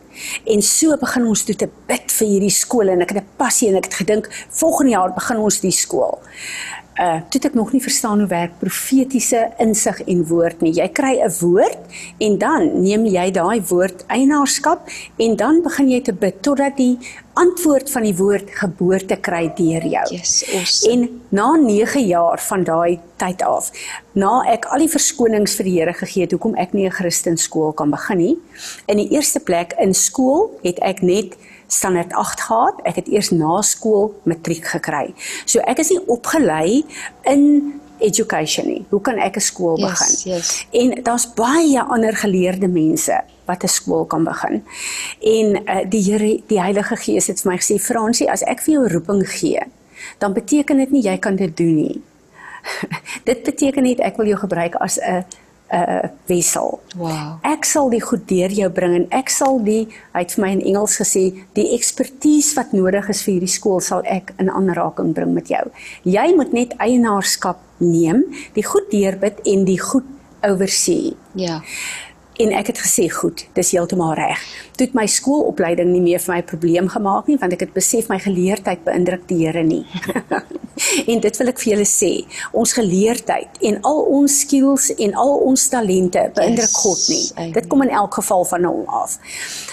En 0.45 0.63
so 0.63 0.97
begin 0.97 1.27
ons 1.27 1.45
toe 1.45 1.55
te 1.55 1.69
bid 1.87 2.13
vir 2.13 2.27
hierdie 2.29 2.51
skool 2.51 2.89
en 2.89 3.01
ek 3.01 3.09
het 3.09 3.23
'n 3.23 3.29
passie 3.37 3.69
en 3.69 3.77
ek 3.77 3.85
het 3.85 3.95
gedink 3.95 4.47
volgende 4.51 4.91
jaar 4.91 5.13
begin 5.13 5.37
ons 5.37 5.61
die 5.61 5.71
skool 5.71 6.19
uh 7.01 7.21
toe 7.29 7.41
ek 7.45 7.55
nog 7.55 7.73
nie 7.73 7.83
verstaan 7.83 8.23
hoe 8.23 8.29
werk 8.31 8.59
profetiese 8.59 9.43
insig 9.63 10.01
en 10.07 10.25
woord 10.27 10.63
nie. 10.65 10.73
Jy 10.73 10.89
kry 10.97 11.15
'n 11.21 11.33
woord 11.41 11.79
en 12.19 12.39
dan 12.39 12.83
neem 12.83 13.05
jy 13.07 13.31
daai 13.31 13.61
woord 13.69 14.05
eienaarskap 14.09 14.89
en 15.17 15.37
dan 15.37 15.63
begin 15.63 15.89
jy 15.91 16.01
te 16.01 16.13
bid 16.13 16.43
totdat 16.43 16.77
die 16.77 16.99
antwoord 17.35 17.91
van 17.91 18.03
die 18.03 18.15
woord 18.17 18.51
geboorte 18.51 19.17
kry 19.17 19.53
deur 19.57 19.85
jou. 19.85 20.05
Yes, 20.11 20.45
awesome. 20.55 20.93
En 20.93 21.23
na 21.29 21.57
9 21.57 22.07
jaar 22.07 22.41
van 22.41 22.65
daai 22.65 22.99
tyd 23.17 23.43
af, 23.43 23.71
na 24.13 24.43
ek 24.49 24.65
al 24.73 24.79
die 24.79 24.89
verskonings 24.89 25.57
vir 25.59 25.65
die 25.65 25.75
Here 25.77 25.93
gegee 25.93 26.25
het 26.25 26.33
hoekom 26.33 26.55
ek 26.57 26.73
nie 26.73 26.87
'n 26.87 26.97
Christen 26.97 27.37
skool 27.37 27.73
kan 27.73 27.91
begin 27.91 28.19
nie. 28.19 28.37
In 28.87 28.97
die 28.97 29.11
eerste 29.11 29.41
plek 29.41 29.75
in 29.79 29.95
skool 29.95 30.59
het 30.63 30.79
ek 30.81 31.03
net 31.03 31.37
standaard 31.67 32.13
8 32.13 32.41
gehad. 32.41 32.81
Ek 32.85 33.01
het 33.01 33.09
eers 33.09 33.31
na 33.31 33.63
skool 33.63 34.15
matriek 34.25 34.65
gekry. 34.65 35.15
So 35.45 35.61
ek 35.67 35.79
is 35.79 35.91
nie 35.91 36.03
opgelei 36.07 36.85
in 37.23 37.81
education 37.99 38.67
nie. 38.67 38.85
Hoe 38.91 39.01
kan 39.01 39.19
ek 39.19 39.37
'n 39.37 39.41
skool 39.41 39.77
begin? 39.77 40.13
Yes, 40.13 40.25
yes. 40.25 40.67
En 40.71 41.03
daar's 41.03 41.33
baie 41.35 41.81
ander 41.81 42.17
geleerde 42.17 42.69
mense 42.69 43.21
wat 43.47 43.63
'n 43.63 43.69
skool 43.69 44.05
kan 44.05 44.25
begin. 44.25 44.65
En 45.21 45.63
uh, 45.65 45.85
die 45.89 46.03
Here, 46.03 46.43
die 46.47 46.61
Heilige 46.61 46.97
Gees 46.97 47.27
het 47.27 47.41
vir 47.41 47.53
my 47.53 47.59
gesê, 47.59 47.81
"Fransie, 47.81 48.31
as 48.31 48.43
ek 48.43 48.61
vir 48.61 48.75
jou 48.75 48.89
roeping 48.89 49.29
gee, 49.29 49.61
dan 50.19 50.33
beteken 50.33 50.77
dit 50.77 50.91
nie 50.91 51.03
jy 51.03 51.19
kan 51.19 51.37
dit 51.37 51.57
doen 51.57 51.75
nie. 51.75 52.03
dit 53.29 53.43
beteken 53.43 53.87
net 53.87 54.03
ek 54.05 54.17
wil 54.17 54.27
jou 54.33 54.39
gebruik 54.39 54.75
as 54.75 54.99
'n 54.99 55.25
uh, 55.73 56.09
wissel. 56.27 56.81
Wow. 56.97 57.37
Ek 57.47 57.67
sal 57.69 57.91
die 57.93 58.03
goed 58.03 58.27
deur 58.31 58.53
jou 58.55 58.69
bring 58.75 58.95
en 58.97 59.07
ek 59.15 59.31
sal 59.33 59.61
die 59.65 59.87
hy 60.15 60.25
het 60.25 60.35
vir 60.37 60.45
my 60.45 60.51
in 60.57 60.65
Engels 60.73 60.97
gesê 61.01 61.29
die 61.59 61.69
ekspertise 61.77 62.57
wat 62.59 62.75
nodig 62.77 63.09
is 63.13 63.23
vir 63.27 63.37
hierdie 63.37 63.53
skool 63.53 63.83
sal 63.85 64.05
ek 64.07 64.35
in 64.43 64.51
aanraking 64.53 65.15
bring 65.17 65.35
met 65.37 65.51
jou. 65.53 65.65
Jy 66.07 66.29
moet 66.39 66.55
net 66.57 66.77
eienaarskap 66.83 67.63
neem, 67.83 68.25
die 68.57 68.65
goed 68.65 68.91
deurbid 68.93 69.43
en 69.45 69.67
die 69.69 69.81
goed 69.81 70.07
oorsee. 70.47 71.15
Ja. 71.37 71.61
En 72.37 72.53
ek 72.53 72.67
het 72.67 72.81
gesê, 72.85 73.07
goed, 73.09 73.47
dis 73.57 73.71
heeltemal 73.73 74.13
reg. 74.19 74.41
Toe 74.77 74.87
het 74.87 74.97
my 74.97 75.07
skoolopleiding 75.09 75.89
nie 75.89 76.03
meer 76.05 76.21
vir 76.21 76.35
my 76.35 76.43
probleem 76.45 76.89
gemaak 76.93 77.31
nie, 77.31 77.39
want 77.41 77.57
ek 77.57 77.65
het 77.65 77.73
besef 77.73 78.11
my 78.13 78.19
geleerdheid 78.21 78.83
beïndruk 78.85 79.25
die 79.31 79.39
Here 79.47 79.63
nie. 79.65 79.85
en 81.11 81.23
dit 81.25 81.39
wil 81.41 81.53
ek 81.53 81.63
vir 81.63 81.71
julle 81.73 81.87
sê, 81.89 82.11
ons 82.53 82.75
geleerdheid 82.77 83.57
en 83.71 83.79
al 83.89 84.03
ons 84.19 84.37
skills 84.43 84.91
en 84.99 85.17
al 85.17 85.33
ons 85.49 85.65
talente 85.73 86.27
beïndruk 86.37 86.69
yes, 86.69 86.77
God 86.83 87.07
nie. 87.09 87.25
Amen. 87.37 87.55
Dit 87.57 87.71
kom 87.73 87.87
in 87.87 87.95
elk 88.03 88.21
geval 88.21 88.45
van 88.53 88.69
hom 88.69 88.85
af. 89.01 89.17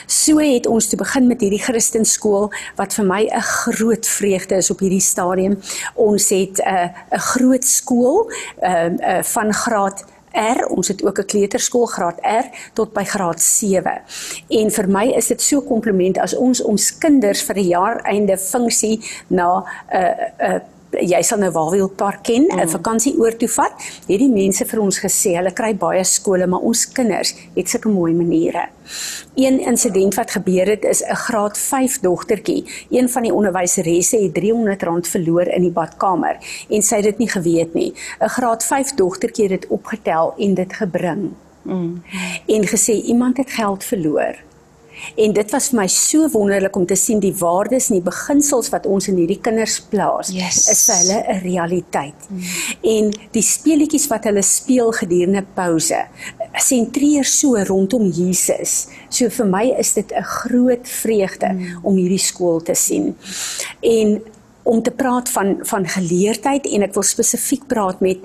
So 0.08 0.40
het 0.40 0.68
ons 0.70 0.88
toe 0.88 1.00
begin 1.00 1.28
met 1.28 1.44
hierdie 1.44 1.62
Christenskool 1.64 2.50
wat 2.80 2.96
vir 2.96 3.08
my 3.12 3.22
'n 3.28 3.42
groot 3.42 4.08
vreugde 4.08 4.56
is 4.64 4.72
op 4.72 4.80
hierdie 4.80 5.04
stadium. 5.04 5.60
Ons 5.96 6.30
het 6.30 6.64
'n 6.64 6.68
uh, 6.68 6.88
'n 7.12 7.24
groot 7.36 7.66
skool 7.66 8.32
uh, 8.64 8.88
uh, 8.88 9.24
van 9.24 9.54
graad 9.54 10.06
R, 10.34 10.66
ons 10.70 10.88
het 10.88 11.04
ook 11.06 11.20
'n 11.20 11.26
kleuterskool 11.26 11.86
graad 11.86 12.20
R 12.22 12.46
tot 12.74 12.94
by 12.94 13.04
graad 13.04 13.42
7. 13.42 14.02
En 14.50 14.72
vir 14.72 14.88
my 14.90 15.06
is 15.06 15.28
dit 15.28 15.42
so 15.42 15.62
kompliment 15.62 16.18
as 16.18 16.36
ons 16.36 16.62
ons 16.62 16.98
kinders 16.98 17.44
vir 17.44 17.56
'n 17.56 17.68
jaar 17.68 17.98
einde 18.02 18.38
funksie 18.38 19.00
na 19.28 19.64
'n 19.92 19.96
uh, 19.96 20.48
'n 20.48 20.56
uh, 20.56 20.60
jy 21.02 21.22
sal 21.26 21.40
nou 21.40 21.52
Wawiel 21.52 21.90
Park 21.90 22.24
ken, 22.24 22.48
'n 22.48 22.60
mm. 22.66 22.70
vakansie 22.70 23.16
oor 23.18 23.36
toe 23.38 23.48
vat. 23.48 23.74
Hierdie 24.08 24.30
mense 24.30 24.66
vir 24.66 24.80
ons 24.80 25.00
gesê, 25.00 25.36
hulle 25.36 25.54
kry 25.54 25.74
baie 25.76 26.04
skole, 26.04 26.48
maar 26.48 26.60
ons 26.62 26.86
kinders 26.86 27.34
het 27.56 27.70
sulke 27.70 27.90
mooi 27.90 28.14
maniere. 28.14 28.70
Een 29.36 29.60
insident 29.60 30.16
wat 30.16 30.32
gebeur 30.32 30.68
het 30.68 30.86
is 30.86 31.02
'n 31.02 31.16
graad 31.16 31.58
5 31.58 32.00
dogtertjie. 32.00 32.66
Een 32.90 33.10
van 33.10 33.24
die 33.24 33.34
onderwyseresse 33.34 34.18
het 34.18 34.38
R300 34.38 35.08
verloor 35.08 35.48
in 35.48 35.62
die 35.62 35.72
badkamer 35.72 36.38
en 36.70 36.82
sy 36.82 36.96
het 36.96 37.04
dit 37.04 37.18
nie 37.18 37.30
geweet 37.30 37.74
nie. 37.74 37.94
'n 38.20 38.30
Graad 38.30 38.64
5 38.64 38.94
dogtertjie 38.94 39.50
het 39.50 39.62
dit 39.62 39.70
opgetel 39.70 40.34
en 40.38 40.54
dit 40.54 40.74
gebring. 40.74 41.34
Mm. 41.62 42.04
En 42.48 42.68
gesê 42.68 42.94
iemand 43.04 43.38
het 43.38 43.52
geld 43.52 43.84
verloor. 43.84 44.36
En 45.16 45.34
dit 45.34 45.52
was 45.52 45.70
vir 45.70 45.80
my 45.80 45.88
so 45.88 46.30
wonderlik 46.34 46.76
om 46.76 46.86
te 46.86 46.96
sien 46.96 47.20
die 47.20 47.34
waardes 47.40 47.90
en 47.90 48.00
die 48.00 48.06
beginsels 48.06 48.70
wat 48.74 48.86
ons 48.90 49.08
in 49.12 49.20
hierdie 49.22 49.40
kinders 49.44 49.80
plaas 49.92 50.32
yes. 50.34 50.68
is 50.72 50.86
vir 50.88 51.02
hulle 51.02 51.20
'n 51.36 51.42
realiteit. 51.44 52.30
Mm. 52.30 52.42
En 52.96 53.12
die 53.32 53.46
speletjies 53.46 54.08
wat 54.08 54.24
hulle 54.30 54.42
speel 54.42 54.92
gedurende 54.92 55.44
pouse 55.56 56.06
sentreer 56.54 57.26
so 57.26 57.58
rondom 57.58 58.10
Jesus. 58.10 58.88
So 59.10 59.30
vir 59.30 59.46
my 59.46 59.66
is 59.80 59.94
dit 59.94 60.12
'n 60.12 60.24
groot 60.24 60.88
vreugde 60.88 61.54
mm. 61.54 61.80
om 61.84 61.96
hierdie 61.96 62.20
skool 62.22 62.62
te 62.62 62.76
sien. 62.76 63.16
En 63.82 64.22
om 64.64 64.82
te 64.82 64.92
praat 64.92 65.30
van 65.30 65.58
van 65.62 65.88
geleerdheid 65.88 66.68
en 66.68 66.82
ek 66.82 66.94
wil 66.94 67.04
spesifiek 67.04 67.68
praat 67.68 68.00
met 68.00 68.20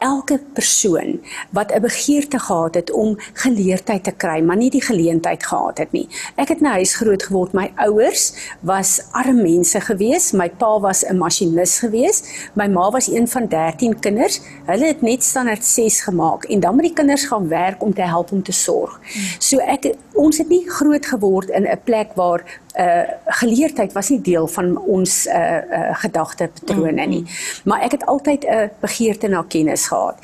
elke 0.00 0.40
persoon 0.52 1.20
wat 1.50 1.72
'n 1.72 1.80
begeerte 1.80 2.38
gehad 2.38 2.74
het 2.74 2.90
om 2.90 3.16
geleerdheid 3.32 4.04
te 4.04 4.10
kry, 4.12 4.40
maar 4.40 4.56
nie 4.56 4.70
die 4.70 4.82
geleentheid 4.82 5.46
gehad 5.46 5.78
het 5.78 5.92
nie. 5.92 6.08
Ek 6.36 6.48
het 6.48 6.60
in 6.60 6.66
'n 6.66 6.70
huis 6.70 6.94
groot 6.94 7.22
geword. 7.22 7.52
My 7.52 7.72
ouers 7.76 8.32
was 8.60 9.02
arme 9.10 9.42
mense 9.42 9.80
gewees. 9.80 10.32
My 10.32 10.50
pa 10.50 10.80
was 10.80 11.04
'n 11.04 11.16
masjinis 11.16 11.78
gewees. 11.78 12.22
My 12.54 12.66
ma 12.66 12.90
was 12.90 13.08
een 13.08 13.28
van 13.28 13.48
13 13.48 13.98
kinders. 13.98 14.40
Hulle 14.66 14.86
het 14.86 15.02
net 15.02 15.22
standaard 15.22 15.64
6 15.64 16.00
gemaak 16.00 16.44
en 16.44 16.60
dan 16.60 16.74
moet 16.74 16.84
die 16.84 16.92
kinders 16.92 17.24
gaan 17.24 17.48
werk 17.48 17.82
om 17.82 17.94
te 17.94 18.02
help 18.02 18.32
om 18.32 18.42
te 18.42 18.52
sorg. 18.52 19.00
So 19.38 19.58
ek 19.58 19.94
ons 20.14 20.38
het 20.38 20.48
nie 20.48 20.70
groot 20.70 21.06
geword 21.06 21.48
in 21.48 21.66
'n 21.66 21.80
plek 21.84 22.12
waar 22.14 22.59
uh 22.78 23.02
geleerdheid 23.40 23.92
was 23.92 24.08
nie 24.08 24.20
deel 24.20 24.46
van 24.46 24.78
ons 24.78 25.26
uh, 25.26 25.34
uh 25.34 25.96
gedagtepatrone 26.02 27.06
nie. 27.06 27.24
Maar 27.64 27.82
ek 27.82 27.90
het 27.90 28.06
altyd 28.06 28.44
'n 28.44 28.52
uh, 28.52 28.68
begeerte 28.80 29.28
na 29.28 29.44
kennis 29.48 29.86
gehad. 29.86 30.16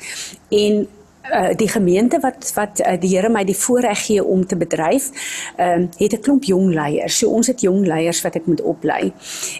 En 0.49 0.87
uh 1.33 1.55
die 1.55 1.67
gemeente 1.67 2.19
wat 2.19 2.51
wat 2.55 2.79
uh, 2.79 2.99
die 2.99 3.15
Here 3.15 3.29
my 3.29 3.43
die 3.43 3.57
voorreg 3.57 4.05
gee 4.05 4.23
om 4.23 4.45
te 4.45 4.55
bedryf, 4.55 5.11
ehm 5.55 5.81
uh, 5.81 5.87
het 5.97 6.13
'n 6.13 6.21
klomp 6.21 6.43
jong 6.43 6.73
leiers. 6.73 7.17
So 7.17 7.29
ons 7.29 7.47
het 7.47 7.61
jong 7.61 7.85
leiers 7.85 8.21
wat 8.21 8.35
ek 8.35 8.45
moet 8.45 8.61
oplei. 8.61 9.13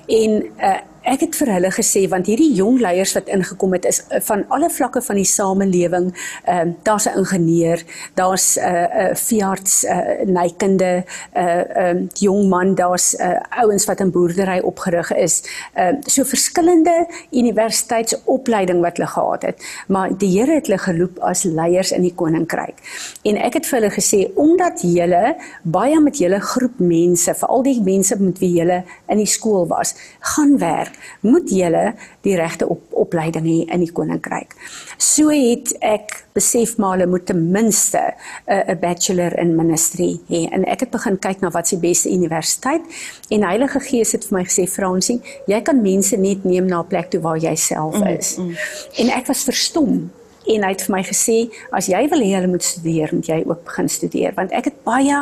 En 0.07 0.43
uh 0.57 0.79
ek 1.07 1.23
het 1.23 1.37
vir 1.39 1.51
hulle 1.55 1.69
gesê 1.71 2.03
want 2.11 2.27
hierdie 2.27 2.49
jong 2.57 2.81
leiers 2.83 3.13
wat 3.15 3.29
ingekom 3.31 3.75
het 3.77 3.85
is 3.87 4.01
eh, 4.11 4.19
van 4.27 4.43
alle 4.53 4.69
vlakke 4.73 5.01
van 5.03 5.19
die 5.19 5.27
samelewing. 5.27 6.11
Ehm 6.45 6.73
uh, 6.73 6.75
daar's 6.83 7.07
'n 7.07 7.17
ingenieur, 7.19 7.83
daar's 8.15 8.57
'n 8.57 8.59
uh, 8.59 8.87
'n 8.87 9.11
uh, 9.11 9.15
veearts, 9.15 9.83
'n 9.83 9.87
uh, 9.87 10.41
nykende 10.41 10.91
'n 11.03 11.05
uh, 11.39 11.87
ehm 11.87 11.97
uh, 11.97 12.07
jong 12.13 12.49
man, 12.49 12.75
daar's 12.75 13.13
uh, 13.19 13.39
ouens 13.49 13.85
wat 13.85 13.99
in 13.99 14.11
boerdery 14.11 14.59
opgerig 14.59 15.13
is. 15.13 15.43
Ehm 15.73 15.95
uh, 15.95 16.01
so 16.01 16.23
verskillende 16.23 17.07
universiteitsopleiding 17.31 18.81
wat 18.81 18.97
hulle 18.97 19.09
gehad 19.09 19.41
het. 19.41 19.63
Maar 19.87 20.17
die 20.17 20.39
Here 20.39 20.53
het 20.53 20.67
hulle 20.67 20.77
geroep 20.77 21.19
as 21.19 21.43
leiers 21.43 21.91
in 21.91 22.01
die 22.01 22.13
koninkryk. 22.15 22.75
En 23.23 23.37
ek 23.37 23.53
het 23.53 23.65
vir 23.65 23.79
hulle 23.79 23.93
gesê 23.93 24.31
omdat 24.35 24.81
julle 24.81 25.35
baie 25.63 25.99
met 25.99 26.17
julle 26.17 26.39
groep 26.39 26.79
mense, 26.79 27.33
veral 27.33 27.63
die 27.63 27.81
mense 27.81 28.15
met 28.19 28.39
wie 28.39 28.53
julle 28.53 28.83
in 29.07 29.17
die 29.17 29.25
skool 29.25 29.67
was, 29.67 29.95
gaan 30.19 30.57
werk 30.57 30.96
moet 31.21 31.49
julle 31.49 31.93
die 32.21 32.35
regte 32.35 32.67
op, 32.69 32.81
opleiding 32.91 33.45
hê 33.45 33.57
in 33.73 33.83
die 33.83 33.91
koninkryk. 33.91 34.55
So 34.97 35.29
het 35.29 35.73
ek 35.85 36.23
besef 36.37 36.77
maar 36.77 36.97
hulle 36.97 37.09
moet 37.09 37.25
ten 37.25 37.51
minste 37.51 38.13
'n 38.47 38.71
'n 38.71 38.79
bachelor 38.79 39.37
in 39.39 39.55
ministry 39.55 40.19
hê 40.29 40.47
en 40.51 40.65
ek 40.65 40.79
het 40.79 40.91
begin 40.91 41.19
kyk 41.19 41.41
na 41.41 41.49
wat 41.49 41.67
se 41.67 41.77
beste 41.77 42.09
universiteit 42.09 42.81
en 43.29 43.43
Heilige 43.43 43.79
Gees 43.79 44.11
het 44.11 44.25
vir 44.25 44.37
my 44.37 44.43
gesê 44.43 44.67
Fransie, 44.67 45.21
jy 45.47 45.61
kan 45.61 45.81
mense 45.81 46.17
net 46.17 46.43
neem 46.43 46.65
na 46.65 46.79
'n 46.79 46.87
plek 46.87 47.09
toe 47.09 47.21
waar 47.21 47.37
jy 47.37 47.55
self 47.55 47.95
mm, 47.95 48.07
is. 48.07 48.37
Mm, 48.37 48.47
mm. 48.47 48.55
En 48.97 49.09
ek 49.09 49.27
was 49.27 49.43
verstom 49.43 50.11
en 50.53 50.63
hy 50.63 50.71
het 50.73 50.83
vir 50.85 50.93
my 50.95 51.01
gesê 51.07 51.37
as 51.75 51.89
jy 51.91 52.01
wil 52.11 52.23
hê 52.23 52.31
hulle 52.37 52.51
moet 52.51 52.65
studeer, 52.65 53.13
moet 53.15 53.29
jy 53.29 53.39
ook 53.45 53.63
begin 53.67 53.91
studeer 53.91 54.35
want 54.37 54.53
ek 54.55 54.71
het 54.71 54.79
baie 54.87 55.21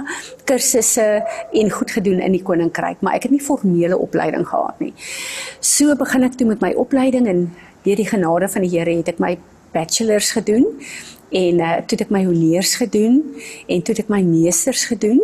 kursusse 0.50 1.08
en 1.62 1.74
goed 1.74 1.91
gedoen 1.98 2.22
in 2.22 2.38
die 2.38 2.44
koninkryk, 2.46 3.01
maar 3.01 3.17
ek 3.17 3.27
het 3.27 3.36
nie 3.36 3.44
formele 3.44 3.98
opleiding 3.98 4.46
gehad 4.48 4.79
nie. 4.84 4.94
So 5.60 5.96
begin 6.00 6.27
ek 6.27 6.38
toe 6.39 6.50
met 6.50 6.63
my 6.63 6.74
opleiding 6.79 7.29
en 7.32 7.46
deur 7.86 8.00
die 8.01 8.10
genade 8.10 8.50
van 8.51 8.65
die 8.65 8.72
Here 8.74 8.98
het 8.98 9.13
ek 9.13 9.22
my 9.24 9.36
bachelors 9.75 10.32
gedoen 10.36 10.65
en 11.36 11.60
uh, 11.60 11.77
toe 11.84 11.98
het 11.98 12.05
ek 12.05 12.13
my 12.13 12.24
honeurs 12.25 12.75
gedoen 12.79 13.22
en 13.67 13.82
toe 13.82 13.96
het 13.96 14.05
ek 14.05 14.12
my 14.13 14.22
meesters 14.25 14.86
gedoen 14.91 15.22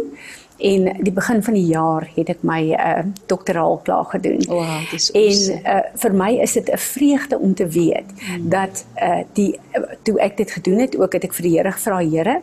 en 0.61 1.03
die 1.03 1.13
begin 1.13 1.43
van 1.43 1.53
die 1.57 1.65
jaar 1.65 2.05
het 2.15 2.29
ek 2.29 2.43
my 2.47 2.59
uh, 2.75 3.03
doktoraal 3.31 3.79
klaar 3.85 4.05
gedoen. 4.13 4.43
Wow, 4.47 4.77
dis 4.91 5.09
awesome. 5.11 5.57
En 5.61 5.75
uh, 5.75 5.81
vir 6.03 6.15
my 6.23 6.31
is 6.45 6.53
dit 6.53 6.71
'n 6.71 6.77
vreugde 6.77 7.39
om 7.39 7.53
te 7.53 7.67
weet 7.67 8.09
hmm. 8.17 8.49
dat 8.49 8.85
uh, 9.01 9.23
die 9.33 9.59
toe 10.03 10.19
ek 10.19 10.37
dit 10.37 10.51
gedoen 10.51 10.79
het, 10.79 10.97
ook 10.97 11.13
het 11.13 11.23
ek 11.23 11.33
vir 11.33 11.47
die 11.49 11.57
Here 11.57 11.71
gevra, 11.71 11.99
Here, 11.99 12.41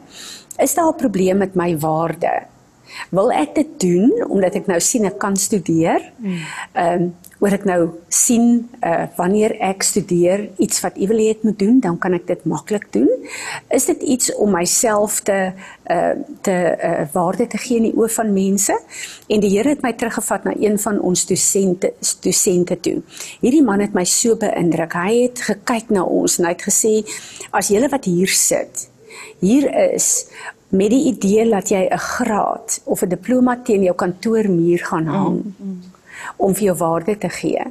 is 0.59 0.75
daar 0.75 0.93
'n 0.93 0.97
probleem 0.97 1.39
met 1.39 1.55
my 1.55 1.79
waarde? 1.79 2.43
Wil 3.11 3.33
ek 3.33 3.55
dit 3.55 3.81
doen 3.81 4.13
omdat 4.29 4.55
ek 4.55 4.67
nou 4.67 4.81
sien 4.81 5.05
ek 5.05 5.19
kan 5.19 5.37
studeer? 5.37 6.13
Hmm. 6.19 6.45
Ehm 6.73 7.03
um, 7.03 7.15
oor 7.39 7.55
ek 7.55 7.65
nou 7.69 7.79
sien 8.11 8.69
uh, 8.83 9.07
wanneer 9.19 9.55
ek 9.63 9.85
studeer 9.87 10.49
iets 10.59 10.81
wat 10.83 10.99
u 10.99 11.07
wil 11.11 11.21
hê 11.23 11.29
ek 11.37 11.45
moet 11.47 11.59
doen, 11.61 11.79
dan 11.83 11.99
kan 12.03 12.17
ek 12.17 12.27
dit 12.27 12.45
maklik 12.51 12.89
doen. 12.95 13.09
Is 13.75 13.87
dit 13.87 14.03
iets 14.17 14.33
om 14.35 14.51
myself 14.57 15.21
te 15.27 15.39
uh, 15.55 16.15
te 16.43 16.57
uh, 16.57 17.05
waarde 17.15 17.47
te 17.47 17.61
gee 17.63 17.79
in 17.79 17.89
die 17.91 17.95
oë 17.95 18.11
van 18.17 18.33
mense? 18.35 18.75
En 19.31 19.43
die 19.45 19.53
Here 19.55 19.71
het 19.71 19.85
my 19.87 19.95
teruggevat 19.95 20.49
na 20.49 20.55
een 20.59 20.79
van 20.83 20.99
ons 21.01 21.25
dosente 21.31 21.93
dosente 22.25 22.79
toe. 22.83 22.99
Hierdie 23.41 23.65
man 23.65 23.83
het 23.85 23.95
my 23.95 24.05
so 24.09 24.37
beïndruk. 24.39 24.99
Hy 24.99 25.15
het 25.29 25.43
gekyk 25.47 25.93
na 25.95 26.03
ons 26.05 26.39
en 26.39 26.49
hy 26.49 26.55
het 26.57 26.67
gesê 26.67 26.95
as 27.55 27.71
julle 27.73 27.91
wat 27.93 28.11
hier 28.11 28.31
sit, 28.35 28.89
hier 29.41 29.71
is 29.95 30.27
met 30.75 30.91
die 30.93 31.07
idee 31.09 31.47
dat 31.49 31.71
jy 31.71 31.87
'n 31.87 31.99
graad 31.99 32.81
of 32.85 33.03
'n 33.03 33.09
diploma 33.09 33.57
teen 33.65 33.83
jou 33.83 33.95
kantoormuur 33.95 34.85
gaan 34.85 35.07
hang. 35.07 35.39
Mm, 35.45 35.55
mm 35.59 35.97
om 36.37 36.55
vir 36.55 36.71
jou 36.71 36.77
waarde 36.77 37.19
te 37.19 37.29
gee. 37.29 37.65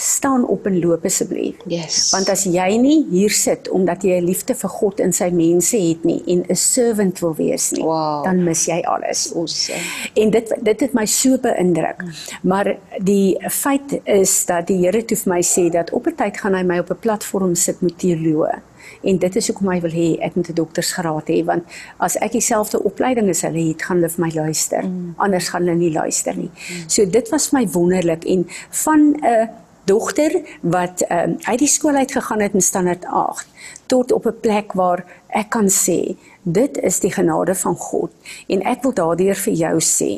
Staan 0.00 0.46
op 0.46 0.66
en 0.66 0.78
loop 0.80 1.04
asseblief. 1.04 1.56
Yes. 1.66 2.10
Want 2.10 2.28
as 2.28 2.44
jy 2.44 2.76
nie 2.80 3.06
hier 3.10 3.30
sit 3.30 3.68
omdat 3.68 4.02
jy 4.02 4.20
'n 4.20 4.24
liefde 4.24 4.54
vir 4.54 4.70
God 4.70 5.00
en 5.00 5.12
sy 5.12 5.30
mense 5.30 5.76
het 5.76 6.04
nie 6.04 6.22
en 6.26 6.44
'n 6.48 6.54
servant 6.54 7.18
wil 7.20 7.34
wees 7.34 7.70
nie, 7.70 7.82
wow. 7.82 8.24
dan 8.24 8.44
mis 8.44 8.66
jy 8.66 8.80
alles. 8.80 9.34
Awesome. 9.34 9.80
En 10.14 10.30
dit 10.30 10.54
dit 10.62 10.80
het 10.80 10.92
my 10.92 11.06
so 11.06 11.38
beïndruk. 11.38 12.04
Maar 12.42 12.76
die 12.98 13.38
feit 13.50 14.00
is 14.04 14.44
dat 14.46 14.66
die 14.66 14.76
Here 14.76 15.04
toe 15.04 15.16
vir 15.16 15.32
my 15.32 15.42
sê 15.42 15.70
dat 15.70 15.90
op 15.90 16.06
'n 16.06 16.14
tyd 16.14 16.36
gaan 16.36 16.54
hy 16.54 16.62
my 16.62 16.78
op 16.78 16.90
'n 16.90 16.98
platform 17.00 17.54
sit 17.54 17.80
met 17.80 17.98
teoloë 17.98 18.62
en 19.02 19.18
dit 19.18 19.36
is 19.36 19.50
hoekom 19.50 19.70
hy 19.72 19.80
wil 19.84 19.94
hê 19.94 20.06
ek 20.26 20.36
moet 20.36 20.50
'n 20.50 20.58
doktorsgraad 20.60 21.28
hê 21.32 21.44
want 21.44 21.64
as 21.98 22.16
ek 22.16 22.32
dieselfde 22.32 22.82
opleiding 22.82 23.28
as 23.28 23.42
hulle 23.42 23.68
het 23.68 23.82
gaan 23.82 23.96
hulle 24.00 24.12
vir 24.14 24.24
my 24.24 24.32
luister 24.34 24.82
mm. 24.82 25.14
anders 25.16 25.48
gaan 25.48 25.66
hulle 25.66 25.78
nie 25.78 25.92
luister 25.92 26.36
nie 26.36 26.50
mm. 26.50 26.88
so 26.88 27.04
dit 27.04 27.28
was 27.30 27.52
my 27.52 27.66
wonderlik 27.68 28.24
en 28.24 28.46
van 28.84 29.00
'n 29.22 29.48
dogter 29.86 30.40
wat 30.60 31.04
um, 31.10 31.36
uit 31.46 31.58
die 31.62 31.70
skool 31.70 31.94
uit 31.94 32.12
gegaan 32.12 32.44
het 32.44 32.54
in 32.54 32.64
standaard 32.64 33.04
8 33.06 33.46
tot 33.86 34.12
op 34.12 34.26
'n 34.26 34.40
plek 34.40 34.72
waar 34.72 35.04
ek 35.28 35.50
kan 35.50 35.68
sê 35.70 36.16
dit 36.42 36.78
is 36.78 37.00
die 37.02 37.10
genade 37.10 37.54
van 37.54 37.74
God 37.76 38.10
en 38.46 38.62
ek 38.62 38.82
wil 38.82 38.94
daardeur 38.94 39.34
vir 39.34 39.52
jou 39.52 39.76
sê 39.82 40.10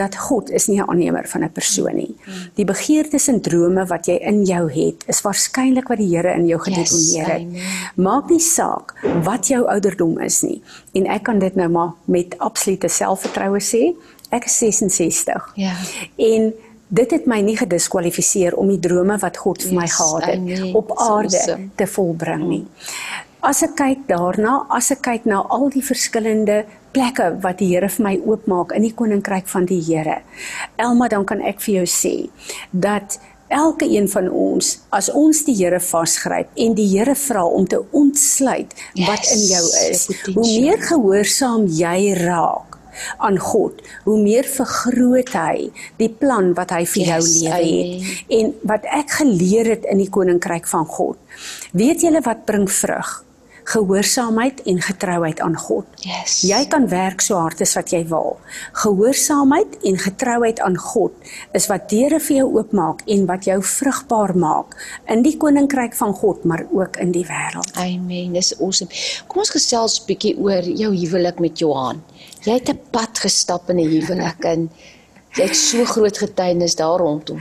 dat 0.00 0.16
God 0.16 0.50
is 0.50 0.66
nie 0.66 0.80
'n 0.80 0.88
aannemer 0.88 1.28
van 1.28 1.44
'n 1.44 1.52
persoon 1.52 1.94
nie. 1.94 2.16
Die 2.54 2.64
begeertes 2.64 3.28
en 3.28 3.40
drome 3.40 3.86
wat 3.86 4.06
jy 4.06 4.14
in 4.14 4.44
jou 4.44 4.72
het, 4.72 5.04
is 5.06 5.20
waarskynlik 5.20 5.88
wat 5.88 5.98
die 5.98 6.16
Here 6.16 6.32
in 6.32 6.46
jou 6.46 6.60
gedeponeer 6.60 7.26
het. 7.26 7.46
Yes, 7.52 7.62
Maak 7.94 8.30
nie 8.30 8.40
saak 8.40 8.94
wat 9.22 9.46
jou 9.46 9.66
ouderdom 9.66 10.18
is 10.18 10.42
nie. 10.42 10.62
En 10.92 11.06
ek 11.06 11.22
kan 11.22 11.38
dit 11.38 11.54
nou 11.54 11.68
maar 11.68 11.92
met 12.04 12.38
absolute 12.38 12.88
selfvertroue 12.88 13.60
sê. 13.60 13.94
Ek 14.30 14.44
is 14.44 14.58
66. 14.58 15.52
Ja. 15.54 15.74
En 16.16 16.54
dit 16.88 17.10
het 17.10 17.26
my 17.26 17.40
nie 17.42 17.56
gediskwalifiseer 17.58 18.56
om 18.58 18.70
die 18.70 18.80
drome 18.82 19.18
wat 19.22 19.38
God 19.42 19.62
vir 19.64 19.72
yes, 19.72 19.78
my 19.80 19.86
gehad 19.90 20.26
het 20.30 20.40
amen. 20.40 20.74
op 20.78 20.92
aarde 20.94 21.38
awesome. 21.40 21.70
te 21.74 21.86
volbring 21.90 22.48
nie. 22.48 22.64
As 23.46 23.62
ek 23.62 23.76
kyk 23.78 24.06
daarna, 24.08 24.64
as 24.74 24.90
ek 24.94 25.04
kyk 25.06 25.26
na 25.28 25.42
al 25.54 25.68
die 25.70 25.84
verskillende 25.84 26.64
plekke 26.96 27.34
wat 27.44 27.60
die 27.60 27.68
Here 27.74 27.88
vir 27.92 28.04
my 28.06 28.16
oopmaak 28.24 28.74
in 28.74 28.86
die 28.86 28.94
koninkryk 28.96 29.48
van 29.50 29.66
die 29.68 29.82
Here. 29.84 30.22
Elma, 30.80 31.10
dan 31.12 31.26
kan 31.28 31.42
ek 31.44 31.60
vir 31.62 31.82
jou 31.82 31.88
sê 31.90 32.14
dat 32.72 33.18
elke 33.52 33.86
een 33.86 34.08
van 34.10 34.30
ons 34.30 34.72
as 34.94 35.10
ons 35.14 35.44
die 35.46 35.54
Here 35.58 35.80
vasgryp 35.82 36.50
en 36.54 36.74
die 36.78 36.88
Here 36.94 37.14
vra 37.18 37.44
om 37.46 37.66
te 37.66 37.82
ontsluit 37.92 38.72
wat 39.06 39.26
yes, 39.26 39.34
in 39.34 39.44
jou 39.50 39.66
is, 39.90 40.06
hoe 40.32 40.46
meer 40.46 40.82
gehoorsaam 40.88 41.68
jy 41.70 42.16
raak 42.24 42.75
aan 43.18 43.38
God, 43.38 43.82
hoe 44.04 44.16
meer 44.22 44.48
vergroot 44.48 45.34
hy 45.36 45.68
die 46.00 46.10
plan 46.10 46.52
wat 46.56 46.74
hy 46.76 46.84
vir 46.86 47.04
yes, 47.04 47.10
jou 47.10 47.44
lewe 47.44 47.76
het 47.76 48.24
en 48.38 48.54
wat 48.62 48.88
ek 48.90 49.18
geleer 49.20 49.72
het 49.76 49.86
in 49.90 50.02
die 50.02 50.10
koninkryk 50.10 50.68
van 50.70 50.86
God. 50.88 51.20
Weet 51.76 52.06
julle 52.06 52.22
wat 52.24 52.46
bring 52.48 52.68
vrug? 52.70 53.25
Gehoorsaamheid 53.66 54.62
en 54.70 54.78
getrouheid 54.82 55.40
aan 55.42 55.56
God. 55.58 55.86
Yes. 56.06 56.38
Jy 56.46 56.60
kan 56.70 56.86
werk 56.88 57.22
so 57.24 57.38
hard 57.40 57.60
as 57.64 57.74
wat 57.74 57.90
jy 57.90 58.04
wil. 58.06 58.36
Gehoorsaamheid 58.78 59.78
en 59.90 59.98
getrouheid 59.98 60.60
aan 60.62 60.76
God 60.78 61.14
is 61.56 61.66
wat 61.70 61.88
deure 61.90 62.20
vir 62.22 62.36
jou 62.36 62.46
oopmaak 62.60 63.02
en 63.10 63.26
wat 63.26 63.48
jou 63.48 63.58
vrugbaar 63.66 64.36
maak 64.38 64.76
in 65.10 65.24
die 65.26 65.34
koninkryk 65.40 65.96
van 65.98 66.14
God, 66.14 66.44
maar 66.46 66.62
ook 66.70 67.00
in 67.02 67.10
die 67.16 67.24
wêreld. 67.26 67.72
Amen. 67.82 68.36
Dis 68.38 68.52
awesome. 68.60 68.90
Kom 69.26 69.42
ons 69.42 69.50
gesels 69.50 69.98
'n 70.00 70.06
bietjie 70.06 70.36
oor 70.38 70.62
jou 70.62 70.92
huwelik 70.94 71.40
met 71.40 71.58
Johan. 71.58 72.02
Jy 72.44 72.52
het 72.52 72.70
'n 72.70 72.80
pad 72.90 73.18
gestap 73.18 73.70
in 73.70 73.80
'n 73.80 73.90
huwelik 73.90 74.44
en 74.44 74.70
jy 75.34 75.42
het 75.42 75.56
so 75.56 75.84
groot 75.84 76.18
getuienis 76.18 76.76
daar 76.76 76.98
rondom. 76.98 77.40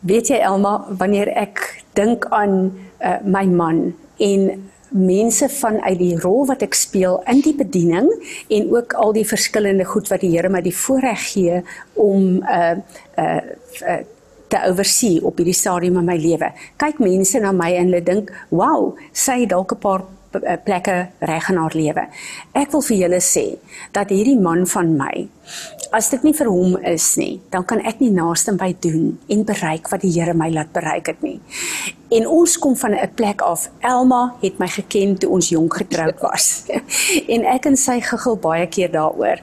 Weet 0.00 0.28
jy 0.28 0.40
Elma, 0.40 0.86
wanneer 0.88 1.28
ek 1.28 1.82
dink 1.92 2.24
aan 2.30 2.72
uh, 3.00 3.20
my 3.24 3.44
man 3.44 3.94
en 4.16 4.70
mense 4.90 5.48
vanuit 5.48 5.98
die 5.98 6.14
rol 6.20 6.46
wat 6.46 6.62
ek 6.62 6.74
speel 6.74 7.20
in 7.26 7.42
die 7.44 7.54
bediening 7.56 8.08
en 8.48 8.70
ook 8.74 8.92
al 8.92 9.12
die 9.12 9.26
verskillende 9.28 9.84
goed 9.84 10.08
wat 10.08 10.20
die 10.20 10.30
Here 10.36 10.48
my 10.48 10.62
die 10.64 10.74
voorreg 10.74 11.24
gee 11.32 11.62
om 11.94 12.38
uh 12.42 12.76
uh, 13.18 13.40
uh 13.82 13.98
te 14.48 14.56
oorsien 14.64 15.20
op 15.28 15.36
hierdie 15.36 15.52
stadium 15.52 15.98
in 16.00 16.06
my 16.08 16.16
lewe. 16.16 16.48
Kyk 16.80 17.02
mense 17.04 17.36
na 17.40 17.50
my 17.52 17.68
en 17.76 17.90
hulle 17.90 18.00
dink, 18.00 18.30
"Wow, 18.48 18.96
sy 19.12 19.40
het 19.40 19.50
dalk 19.50 19.72
'n 19.72 19.78
paar 19.78 20.04
plekke 20.64 21.08
reg 21.18 21.48
in 21.48 21.56
haar 21.56 21.74
lewe." 21.74 22.08
Ek 22.54 22.72
wil 22.72 22.82
vir 22.82 22.96
julle 22.96 23.20
sê 23.20 23.58
dat 23.92 24.08
hierdie 24.10 24.40
man 24.40 24.66
van 24.66 24.96
my 24.96 25.28
as 25.94 26.10
dit 26.12 26.24
nie 26.26 26.34
vir 26.36 26.50
hom 26.52 26.76
is 26.88 27.06
nie, 27.20 27.38
dan 27.52 27.64
kan 27.68 27.80
ek 27.86 28.02
nie 28.02 28.10
naaste 28.12 28.52
by 28.58 28.72
doen 28.84 29.14
en 29.32 29.44
bereik 29.48 29.88
wat 29.92 30.04
die 30.04 30.12
Here 30.12 30.34
my 30.36 30.50
laat 30.52 30.72
bereik 30.74 31.08
het 31.12 31.22
nie. 31.24 31.38
En 32.12 32.26
ons 32.28 32.56
kom 32.60 32.76
van 32.76 32.94
'n 32.94 33.10
plek 33.14 33.40
af. 33.42 33.68
Elma 33.80 34.34
het 34.42 34.58
my 34.58 34.68
geken 34.68 35.18
toe 35.18 35.30
ons 35.30 35.48
jonk 35.48 35.74
getroud 35.74 36.20
was. 36.28 36.64
en 37.28 37.44
ek 37.44 37.66
en 37.66 37.76
sy 37.76 38.00
gegil 38.00 38.36
baie 38.36 38.66
keer 38.66 38.90
daaroor. 38.90 39.38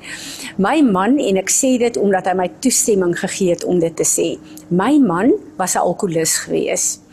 My 0.58 0.82
man 0.82 1.18
en 1.20 1.38
ek 1.38 1.50
sê 1.50 1.78
dit 1.78 1.98
omdat 1.98 2.26
hy 2.26 2.34
my 2.34 2.50
toestemming 2.60 3.20
gegee 3.20 3.50
het 3.50 3.64
om 3.64 3.80
dit 3.80 3.96
te 3.96 4.04
sê. 4.04 4.40
My 4.70 4.98
man 4.98 5.34
was 5.58 5.76
'n 5.76 5.80
alkolikus 5.80 6.38
geweest. 6.38 7.05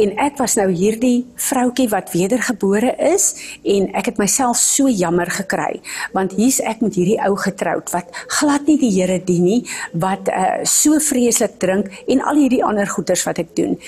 En 0.00 0.14
ek 0.22 0.38
was 0.40 0.56
nou 0.58 0.68
hierdie 0.72 1.26
vroutjie 1.36 1.88
wat 1.92 2.12
wedergebore 2.14 2.94
is 3.12 3.32
en 3.62 3.88
ek 3.98 4.12
het 4.12 4.20
myself 4.20 4.60
so 4.60 4.88
jammer 4.88 5.30
gekry 5.30 5.80
want 6.12 6.36
hier's 6.38 6.60
ek 6.60 6.82
met 6.84 6.96
hierdie 6.98 7.18
ou 7.26 7.34
getroud 7.40 7.90
wat 7.94 8.10
glad 8.38 8.66
nie 8.68 8.78
die 8.80 8.90
Here 8.92 9.18
dien 9.24 9.44
nie 9.46 9.60
wat 9.92 10.28
uh, 10.28 10.62
so 10.68 10.98
vreeslik 11.02 11.58
drink 11.62 11.90
en 12.06 12.22
al 12.22 12.40
hierdie 12.42 12.62
ander 12.64 12.88
goeters 12.88 13.24
wat 13.28 13.40
ek 13.42 13.54
doen. 13.56 13.78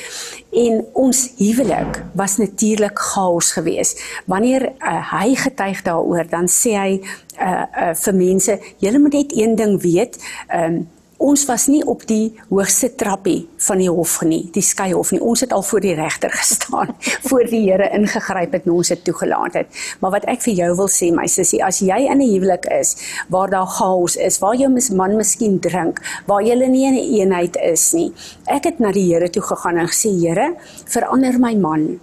En 0.54 0.80
ons 1.06 1.21
huwelik 1.38 2.00
was 2.18 2.37
natuurlik 2.40 2.99
chaos 3.12 3.52
geweest. 3.56 4.00
Wanneer 4.30 4.71
uh, 4.73 4.99
hy 5.12 5.35
getuig 5.38 5.83
daaroor 5.87 6.28
dan 6.30 6.48
sê 6.50 6.74
hy 6.79 6.90
uh, 7.00 7.64
uh, 7.64 7.92
vir 7.98 8.18
mense, 8.18 8.59
julle 8.83 9.00
moet 9.03 9.18
net 9.20 9.35
een 9.37 9.57
ding 9.59 9.77
weet, 9.83 10.18
um, 10.55 10.85
ons 11.18 11.44
was 11.46 11.66
nie 11.70 11.83
op 11.87 12.03
die 12.09 12.35
hoogste 12.50 12.90
trappie 12.98 13.46
van 13.66 13.81
die 13.81 13.90
hof 13.90 14.16
nie, 14.27 14.42
die 14.55 14.62
skei 14.64 14.90
hof 14.92 15.12
nie. 15.14 15.20
Ons 15.22 15.44
het 15.44 15.53
al 15.55 15.62
voor 15.62 15.83
die 15.85 15.94
regter 15.96 16.33
gestaan, 16.35 16.94
voor 17.29 17.46
die 17.50 17.62
Here 17.64 17.88
ingegryp 17.96 18.53
het 18.57 18.66
en 18.66 18.74
ons 18.77 18.90
het 18.92 19.05
toegelaat 19.07 19.59
het. 19.61 19.83
Maar 20.00 20.16
wat 20.18 20.29
ek 20.31 20.42
vir 20.44 20.59
jou 20.59 20.70
wil 20.83 20.90
sê, 20.92 21.11
my 21.14 21.27
sussie, 21.31 21.62
as 21.64 21.81
jy 21.81 22.00
in 22.11 22.20
'n 22.20 22.29
huwelik 22.35 22.66
is 22.81 22.96
waar 23.29 23.50
daar 23.50 23.66
chaos 23.66 24.16
is, 24.16 24.38
waar 24.38 24.57
jou 24.57 24.68
man 24.94 25.16
miskien 25.16 25.61
drink, 25.61 26.00
waar 26.27 26.42
julle 26.42 26.68
nie 26.68 26.87
in 26.87 26.94
'n 26.94 26.98
een 26.98 27.20
eenheid 27.20 27.57
is 27.57 27.92
nie. 27.92 28.12
Ek 28.46 28.64
het 28.64 28.81
na 28.81 28.92
die 28.92 29.12
Here 29.12 29.31
toe 29.31 29.42
gegaan 29.42 29.79
en 29.79 29.88
gesê, 29.88 30.11
Here, 30.11 30.55
verander 30.87 31.38
my 31.38 31.55
man. 31.55 32.00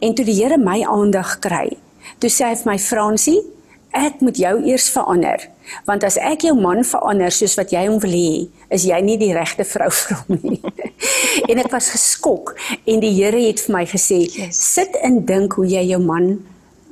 En 0.00 0.14
toe 0.14 0.24
die 0.24 0.42
Here 0.42 0.58
my 0.58 0.82
aandag 0.82 1.38
kry, 1.40 1.76
toe 2.18 2.30
sê 2.30 2.44
hy 2.44 2.56
vir 2.56 2.72
my, 2.72 2.78
Fransie, 2.78 3.40
ek 3.92 4.20
moet 4.20 4.36
jou 4.36 4.62
eers 4.64 4.88
verander 4.90 5.51
want 5.88 6.04
as 6.04 6.18
ek 6.20 6.46
jou 6.48 6.54
man 6.58 6.82
verander 6.86 7.32
soos 7.34 7.56
wat 7.58 7.72
jy 7.74 7.84
hom 7.86 7.98
wil 8.02 8.14
hê 8.16 8.48
is 8.72 8.86
jy 8.88 9.00
nie 9.04 9.18
die 9.20 9.32
regte 9.36 9.66
vrou 9.68 9.90
vir 10.00 10.16
hom 10.22 10.40
nie. 10.42 10.60
En 11.48 11.60
ek 11.62 11.70
was 11.72 11.92
geskok 11.94 12.54
en 12.86 13.02
die 13.02 13.12
Here 13.16 13.40
het 13.48 13.62
vir 13.66 13.76
my 13.76 13.84
gesê 13.88 14.22
yes. 14.24 14.58
sit 14.58 14.96
en 15.02 15.22
dink 15.28 15.58
hoe 15.58 15.68
jy 15.68 15.84
jou 15.92 16.00
man 16.02 16.34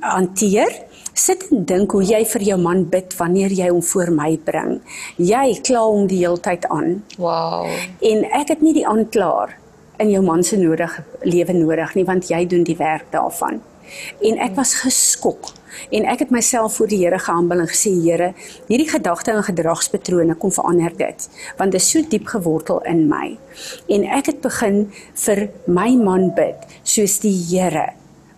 hanteer. 0.01 0.71
Sit 1.13 1.43
en 1.51 1.65
dink 1.67 1.91
hoe 1.91 2.03
jy 2.07 2.21
vir 2.25 2.43
jou 2.53 2.57
man 2.61 2.85
bid 2.89 3.13
wanneer 3.19 3.51
jy 3.53 3.67
hom 3.69 3.81
voor 3.83 4.13
my 4.15 4.29
bring. 4.45 4.77
Jy 5.19 5.57
kla 5.67 5.83
hom 5.83 6.05
die 6.07 6.21
hele 6.23 6.39
tyd 6.39 6.65
aan. 6.71 7.01
Wow. 7.19 7.67
En 7.99 8.23
ek 8.31 8.55
het 8.55 8.63
nie 8.63 8.73
die 8.77 8.87
aanklaer 8.87 9.57
in 10.01 10.09
jou 10.09 10.21
man 10.25 10.43
se 10.43 10.57
nodige 10.57 11.03
lewe 11.27 11.53
nodig 11.53 11.95
nie 11.97 12.05
want 12.07 12.31
jy 12.31 12.45
doen 12.49 12.63
die 12.65 12.77
werk 12.79 13.11
daarvan. 13.13 13.59
En 14.23 14.39
ek 14.41 14.55
was 14.57 14.77
geskok 14.81 15.51
en 15.91 16.05
ek 16.13 16.25
het 16.25 16.33
myself 16.33 16.75
voor 16.79 16.91
die 16.91 17.01
Here 17.03 17.19
gehambel 17.19 17.63
en 17.63 17.71
gesê 17.71 17.93
Here, 18.01 18.33
hierdie 18.67 18.89
gedagte 18.89 19.31
en 19.31 19.43
gedragspatrone 19.43 20.35
kom 20.35 20.51
verander 20.51 20.93
dit 20.97 21.29
want 21.57 21.71
dit 21.71 21.81
is 21.81 21.89
so 21.89 22.01
diep 22.09 22.27
gewortel 22.31 22.81
in 22.89 23.07
my. 23.09 23.37
En 23.91 24.05
ek 24.17 24.31
het 24.31 24.43
begin 24.43 24.85
vir 25.25 25.47
my 25.67 25.89
man 25.97 26.31
bid 26.35 26.69
soos 26.83 27.19
die 27.23 27.35
Here 27.51 27.91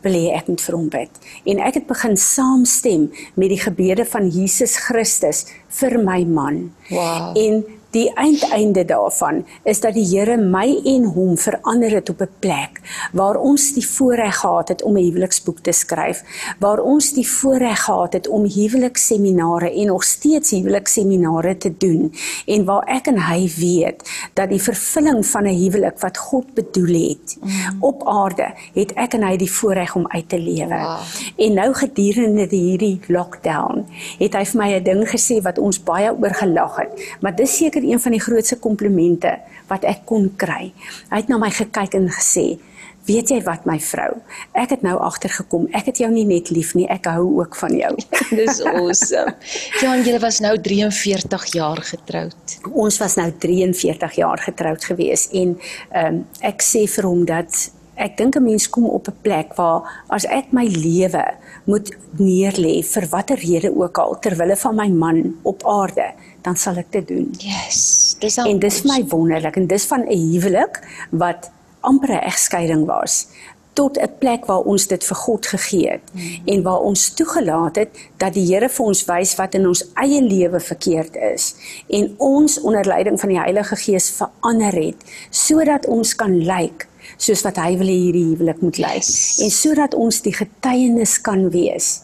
wil 0.04 0.18
hê 0.18 0.34
ek 0.36 0.50
moet 0.52 0.64
vir 0.64 0.76
hom 0.76 0.90
bid. 0.92 1.22
En 1.48 1.62
ek 1.64 1.80
het 1.80 1.86
begin 1.88 2.18
saamstem 2.20 3.08
met 3.40 3.54
die 3.54 3.62
gebede 3.62 4.06
van 4.10 4.28
Jesus 4.28 4.76
Christus 4.84 5.46
vir 5.80 5.96
my 6.04 6.24
man. 6.28 6.66
Wow. 6.90 7.38
En 7.40 7.64
die 7.94 8.10
eindeinde 8.18 8.86
daarvan 8.86 9.44
is 9.64 9.80
dat 9.84 9.94
die 9.94 10.06
Here 10.06 10.38
my 10.38 10.68
en 10.86 11.06
hom 11.16 11.38
verander 11.38 11.92
het 12.00 12.10
op 12.10 12.22
'n 12.22 12.30
plek 12.40 12.82
waar 13.12 13.38
ons 13.38 13.74
die 13.74 13.86
voorreg 13.88 14.40
gehad 14.40 14.68
het 14.68 14.84
om 14.84 14.98
'n 14.98 15.04
huweliksboek 15.04 15.60
te 15.60 15.72
skryf, 15.72 16.24
waar 16.60 16.80
ons 16.80 17.14
die 17.14 17.28
voorreg 17.28 17.84
gehad 17.84 18.14
het 18.14 18.28
om 18.28 18.46
huwelikseminare 18.46 19.72
en 19.74 19.88
nog 19.88 20.04
steeds 20.04 20.52
huwelikseminare 20.52 21.58
te 21.58 21.78
doen 21.78 22.14
en 22.46 22.66
waar 22.66 22.84
ek 22.84 23.08
en 23.08 23.20
hy 23.20 23.52
weet 23.58 24.10
dat 24.34 24.50
die 24.50 24.62
vervulling 24.62 25.26
van 25.26 25.44
'n 25.44 25.58
huwelik 25.64 26.00
wat 26.00 26.18
God 26.18 26.54
bedoel 26.54 26.94
het 27.10 27.38
mm. 27.42 27.52
op 27.80 28.08
aarde, 28.08 28.54
het 28.74 28.94
ek 28.94 29.14
en 29.14 29.24
hy 29.24 29.38
die 29.38 29.52
voorreg 29.52 29.96
om 29.96 30.08
uit 30.08 30.30
te 30.30 30.40
lewe. 30.40 30.80
Wow. 30.80 30.98
En 31.38 31.54
nou 31.54 31.74
gedurende 31.74 32.48
hierdie 32.50 33.00
lockdown, 33.08 33.86
het 34.20 34.34
hy 34.34 34.46
vir 34.46 34.62
my 34.62 34.74
'n 34.74 34.84
ding 34.84 35.10
gesê 35.10 35.42
wat 35.42 35.58
ons 35.58 35.84
baie 35.84 36.12
oor 36.12 36.34
gelag 36.34 36.76
het, 36.76 36.92
maar 37.22 37.36
dis 37.36 37.58
seker 37.58 37.83
seker 37.84 37.92
een 37.92 38.00
van 38.00 38.12
die 38.12 38.22
grootste 38.22 38.58
komplimente 38.60 39.40
wat 39.68 39.84
ek 39.84 40.06
kon 40.06 40.32
kry. 40.36 40.74
Hy 41.10 41.18
het 41.18 41.30
na 41.30 41.38
my 41.38 41.50
gekyk 41.50 41.94
en 41.96 42.10
gesê: 42.10 42.60
"Weet 43.06 43.30
jy 43.30 43.42
wat 43.44 43.66
my 43.66 43.80
vrou? 43.80 44.22
Ek 44.54 44.70
het 44.70 44.82
nou 44.82 44.98
agtergekom. 45.00 45.68
Ek 45.74 45.86
het 45.86 45.98
jou 45.98 46.12
nie 46.12 46.26
net 46.26 46.50
lief 46.50 46.74
nie, 46.76 46.88
ek 46.88 47.06
hou 47.06 47.40
ook 47.40 47.56
van 47.56 47.76
jou." 47.76 47.96
Dis 48.30 48.62
awesome. 48.62 49.36
Jan, 49.82 50.04
julle 50.04 50.20
was 50.20 50.40
nou 50.40 50.58
43 50.58 51.46
jaar 51.54 51.82
getroud. 51.82 52.60
Ons 52.72 52.98
was 53.00 53.16
nou 53.16 53.32
43 53.32 54.16
jaar 54.16 54.38
getroud 54.38 54.84
gewees 54.84 55.30
en 55.32 55.60
ehm 55.92 56.16
um, 56.16 56.26
ek 56.42 56.62
sê 56.62 56.88
vir 56.88 57.04
hom 57.04 57.26
dat 57.26 57.72
Ek 57.96 58.18
dink 58.18 58.36
'n 58.36 58.44
mens 58.44 58.70
kom 58.70 58.86
op 58.86 59.08
'n 59.08 59.18
plek 59.22 59.54
waar 59.56 60.04
as 60.08 60.26
ek 60.26 60.52
my 60.52 60.66
lewe 60.66 61.26
moet 61.66 61.96
neerlê 62.18 62.84
vir 62.84 63.08
watter 63.10 63.38
rede 63.38 63.76
ook 63.76 63.98
al 63.98 64.20
ter 64.20 64.36
wille 64.36 64.56
van 64.56 64.76
my 64.76 64.88
man 64.88 65.36
op 65.42 65.64
aarde, 65.66 66.14
dan 66.42 66.56
sal 66.56 66.76
ek 66.78 66.92
dit 66.92 67.08
doen. 67.08 67.34
Yes. 67.38 68.16
Dis 68.20 68.38
al 68.38 68.46
En 68.46 68.60
dis 68.60 68.84
my 68.84 69.06
wonderlik 69.08 69.56
en 69.56 69.68
dis 69.68 69.86
van 69.86 70.02
'n 70.02 70.32
huwelik 70.32 70.80
wat 71.10 71.52
amper 71.82 72.10
'n 72.10 72.24
egskeiding 72.24 72.86
was 72.86 73.28
tot 73.74 73.98
'n 73.98 74.12
plek 74.18 74.46
waar 74.46 74.60
ons 74.60 74.88
dit 74.88 75.04
vir 75.04 75.16
God 75.16 75.46
gegee 75.46 75.90
het 75.90 76.02
mm. 76.14 76.42
en 76.46 76.62
waar 76.62 76.80
ons 76.80 77.10
toegelaat 77.14 77.76
het 77.76 77.90
dat 78.18 78.34
die 78.34 78.46
Here 78.54 78.70
vir 78.70 78.86
ons 78.86 79.06
wys 79.06 79.36
wat 79.36 79.54
in 79.54 79.68
ons 79.68 79.86
eie 79.94 80.22
lewe 80.22 80.60
verkeerd 80.60 81.16
is 81.16 81.56
en 81.90 82.16
ons 82.18 82.62
onder 82.62 82.86
leiding 82.86 83.20
van 83.20 83.30
die 83.30 83.40
Heilige 83.40 83.76
Gees 83.76 84.12
verander 84.12 84.74
het 84.74 84.96
sodat 85.30 85.86
ons 85.86 86.16
kan 86.16 86.38
lyk 86.38 86.88
soos 87.18 87.44
wat 87.46 87.58
hy 87.58 87.78
wil 87.78 87.88
hê 87.88 88.00
hierdie 88.06 88.26
huwelik 88.32 88.62
moet 88.62 88.78
lyk 88.78 89.04
yes. 89.04 89.40
en 89.44 89.52
sodat 89.52 89.94
ons 89.94 90.22
die 90.22 90.34
getuienis 90.34 91.20
kan 91.22 91.50
wees. 91.50 92.04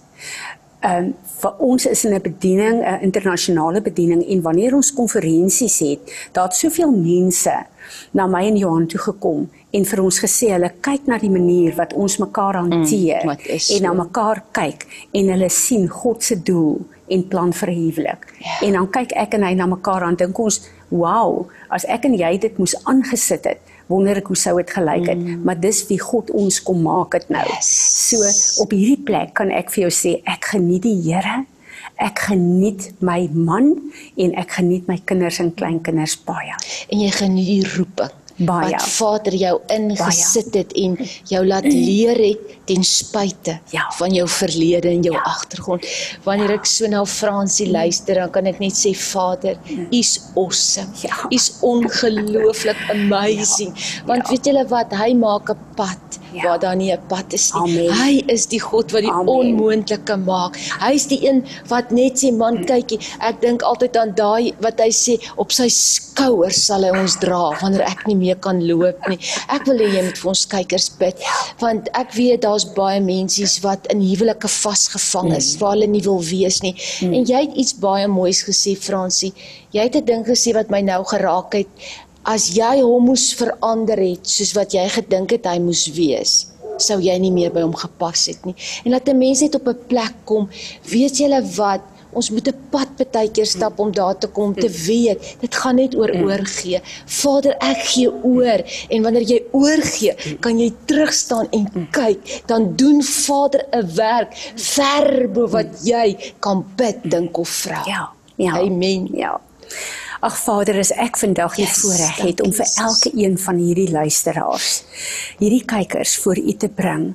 Ehm 0.80 1.12
um, 1.12 1.16
vir 1.40 1.54
ons 1.64 1.86
is 1.86 2.06
in 2.06 2.14
'n 2.14 2.22
bediening 2.22 2.78
'n 2.84 3.02
internasionale 3.02 3.82
bediening 3.82 4.24
en 4.28 4.42
wanneer 4.42 4.76
ons 4.76 4.94
konferensies 4.94 5.80
het, 5.80 6.00
daar't 6.32 6.56
soveel 6.56 6.92
mense 6.92 7.56
na 8.12 8.28
my 8.28 8.46
en 8.46 8.58
Johan 8.58 8.88
toe 8.88 9.00
gekom 9.00 9.50
en 9.72 9.86
vir 9.86 10.02
ons 10.04 10.20
gesê 10.20 10.52
hulle 10.52 10.72
kyk 10.82 11.08
na 11.08 11.18
die 11.18 11.30
manier 11.30 11.76
wat 11.76 11.94
ons 11.94 12.18
mekaar 12.18 12.58
mm, 12.62 12.72
hanteer 12.72 13.26
mm, 13.26 13.76
en 13.76 13.82
na 13.82 13.94
mekaar 13.94 14.44
kyk 14.52 14.86
en 15.12 15.30
hulle 15.30 15.50
sien 15.50 15.88
God 15.88 16.24
se 16.24 16.36
doel 16.44 16.80
en 17.08 17.28
plan 17.28 17.54
vir 17.54 17.70
'n 17.70 17.76
huwelik. 17.76 18.22
Yeah. 18.40 18.62
Ja. 18.62 18.68
En 18.68 18.74
dan 18.74 18.90
kyk 18.90 19.12
ek 19.12 19.34
en 19.34 19.44
hy 19.44 19.54
na 19.54 19.66
mekaar 19.66 20.04
en 20.04 20.16
dink 20.16 20.40
ons, 20.40 20.62
"Wow, 20.90 21.48
as 21.70 21.86
ek 21.86 22.06
en 22.06 22.14
jy 22.14 22.38
dit 22.38 22.58
moes 22.58 22.76
aangesit 22.84 23.44
het, 23.44 23.60
wonder 23.90 24.22
ek 24.22 24.32
hoe 24.32 24.40
sou 24.40 24.56
dit 24.62 24.72
gelyk 24.72 25.08
het." 25.10 25.20
Mm. 25.20 25.44
Maar 25.44 25.60
dis 25.60 25.84
wie 25.90 26.00
God 26.00 26.32
ons 26.32 26.62
kom 26.64 26.84
maak 26.86 27.18
dit 27.18 27.30
nou. 27.34 27.46
Yes. 27.50 27.72
So 28.10 28.64
op 28.64 28.72
hierdie 28.76 29.04
plek 29.04 29.34
kan 29.34 29.52
ek 29.52 29.74
vir 29.76 29.88
jou 29.88 29.94
sê, 29.94 30.20
ek 30.24 30.54
geniet 30.54 30.86
die 30.88 30.98
Here. 31.10 31.44
Ek 32.00 32.20
geniet 32.30 32.94
my 33.04 33.28
man 33.34 33.74
en 34.16 34.32
ek 34.40 34.60
geniet 34.60 34.88
my 34.88 35.02
kinders 35.04 35.40
en 35.44 35.52
kleinkinders 35.52 36.16
baie. 36.24 36.56
En 36.88 37.02
jy 37.04 37.12
geniet 37.12 37.50
die 37.50 37.68
roeping 37.76 38.19
baie 38.40 38.72
wat 38.72 38.88
Vader 38.96 39.36
jou 39.36 39.56
ingesit 39.74 40.54
het 40.56 40.74
en 40.80 40.98
jou 41.30 41.42
laat 41.48 41.68
leer 41.68 42.20
het 42.22 42.56
ten 42.70 42.84
spyte 42.86 43.58
ja. 43.74 43.86
van 43.98 44.14
jou 44.14 44.28
verlede 44.30 44.92
en 44.92 45.02
jou 45.06 45.16
ja. 45.16 45.24
agtergrond. 45.26 45.86
Wanneer 46.24 46.54
ja. 46.54 46.60
ek 46.60 46.70
so 46.70 46.90
na 46.92 47.04
Fransie 47.10 47.70
luister, 47.72 48.22
dan 48.22 48.32
kan 48.34 48.50
ek 48.50 48.62
net 48.62 48.78
sê 48.78 48.94
Vader, 48.98 49.58
U's 49.90 50.14
awesome. 50.36 50.94
Ja. 51.02 51.24
U's 51.34 51.50
ongelooflik 51.66 52.80
amazing. 52.94 53.74
Ja. 53.76 54.06
Want 54.12 54.28
ja. 54.28 54.36
weet 54.36 54.52
julle 54.52 54.66
wat, 54.70 54.94
hy 55.02 55.14
maak 55.18 55.50
'n 55.50 55.60
pad 55.76 56.19
ja. 56.34 56.44
waar 56.44 56.60
daar 56.60 56.76
nie 56.76 56.92
'n 56.92 57.02
pad 57.08 57.34
is 57.34 57.52
nie. 57.54 57.90
Amen. 57.90 57.94
Hy 57.94 58.24
is 58.28 58.46
die 58.48 58.60
God 58.60 58.92
wat 58.92 59.02
die 59.02 59.12
Amen. 59.12 59.28
onmoontlike 59.28 60.18
maak. 60.18 60.58
Hy's 60.80 61.08
die 61.08 61.28
een 61.28 61.46
wat 61.68 61.92
net 61.92 62.24
sê 62.24 62.32
man 62.34 62.66
kykie, 62.66 63.00
ek 63.20 63.42
dink 63.42 63.62
altyd 63.62 63.98
aan 63.98 64.14
daai 64.16 64.54
wat 64.62 64.80
hy 64.80 64.90
sê 64.90 65.20
op 65.36 65.52
sy 65.52 65.70
skouers 65.70 66.66
sal 66.66 66.84
hy 66.84 66.92
ons 67.00 67.16
dra 67.20 67.54
wanneer 67.62 67.86
ek 67.88 68.06
nie 68.08 68.16
meer 68.16 68.36
kan 68.36 68.62
loop 68.68 69.08
nie. 69.08 69.20
Ek 69.50 69.66
wil 69.66 69.78
hê 69.78 69.90
jy 69.96 70.04
moet 70.04 70.18
vir 70.18 70.30
ons 70.30 70.46
kykers 70.46 70.90
bid 71.00 71.16
want 71.60 71.90
ek 71.94 72.14
weet 72.14 72.42
daar's 72.42 72.66
baie 72.66 73.00
mensies 73.00 73.60
wat 73.64 73.88
in 73.94 74.02
huwelike 74.02 74.48
vasgevang 74.48 75.36
is 75.36 75.56
mm. 75.56 75.62
waar 75.62 75.76
hulle 75.76 75.88
nie 75.88 76.04
wil 76.06 76.22
wees 76.24 76.62
nie. 76.62 76.76
Mm. 77.02 77.14
En 77.14 77.26
jy 77.26 77.42
het 77.48 77.56
iets 77.56 77.74
baie 77.80 78.08
moois 78.08 78.44
gesê 78.48 78.76
Fransie. 78.78 79.34
Jy 79.72 79.84
het 79.84 79.96
'n 79.96 80.06
ding 80.06 80.26
gesê 80.26 80.54
wat 80.54 80.70
my 80.70 80.82
nou 80.82 81.04
geraak 81.04 81.54
het 81.54 81.68
as 82.24 82.50
jy 82.56 82.82
hom 82.82 83.06
moes 83.06 83.34
verander 83.34 83.98
het 83.98 84.28
soos 84.28 84.54
wat 84.54 84.74
jy 84.74 84.88
gedink 84.90 85.32
het 85.32 85.46
hy 85.46 85.60
moes 85.60 85.88
wees 85.96 86.48
sou 86.80 87.00
jy 87.04 87.16
nie 87.20 87.32
meer 87.32 87.54
by 87.54 87.64
hom 87.66 87.76
gepas 87.76 88.28
het 88.32 88.46
nie. 88.48 88.56
En 88.86 88.92
laat 88.92 89.08
'n 89.10 89.18
mens 89.18 89.42
net 89.42 89.56
op 89.56 89.68
'n 89.68 89.80
plek 89.88 90.14
kom 90.26 90.50
weet 90.84 91.20
jy 91.20 91.28
wat 91.56 91.82
ons 92.14 92.30
moet 92.30 92.48
'n 92.48 92.58
pad 92.72 92.90
baie 93.12 93.30
keer 93.32 93.46
stap 93.46 93.80
om 93.80 93.92
daar 93.92 94.18
te 94.18 94.28
kom 94.28 94.54
te 94.54 94.70
weet 94.70 95.20
dit 95.42 95.56
gaan 95.56 95.76
net 95.76 95.96
oor 95.96 96.10
oorgee. 96.10 96.82
Vader 97.06 97.56
ek 97.60 97.78
gee 97.78 98.10
oor 98.24 98.64
en 98.90 99.04
wanneer 99.04 99.22
jy 99.22 99.44
oorgee 99.52 100.14
kan 100.40 100.60
jy 100.60 100.74
terug 100.86 101.14
staan 101.14 101.48
en 101.52 101.88
kyk 101.92 102.44
dan 102.48 102.76
doen 102.76 103.04
Vader 103.04 103.66
'n 103.72 103.96
werk 103.96 104.34
ver 104.56 105.30
bo 105.32 105.48
wat 105.48 105.68
jy 105.84 106.18
kan 106.40 106.66
bid 106.76 106.98
dink 107.04 107.38
of 107.38 107.50
vra. 107.50 107.84
Ja 107.86 108.10
ja. 108.36 108.60
Amen. 108.60 109.10
Ja 109.14 109.42
Ag 110.20 110.36
Vader, 110.36 110.76
as 110.82 110.90
ek 111.00 111.16
vandag 111.16 111.54
die 111.56 111.64
yes, 111.64 111.78
voorreg 111.80 112.18
het 112.26 112.42
om 112.44 112.52
vir 112.52 112.68
elke 112.84 113.12
een 113.16 113.38
van 113.40 113.56
hierdie 113.56 113.88
luisteraars, 113.88 114.82
hierdie 115.40 115.62
kykers 115.64 116.18
voor 116.20 116.42
U 116.42 116.56
te 116.60 116.68
bring, 116.68 117.06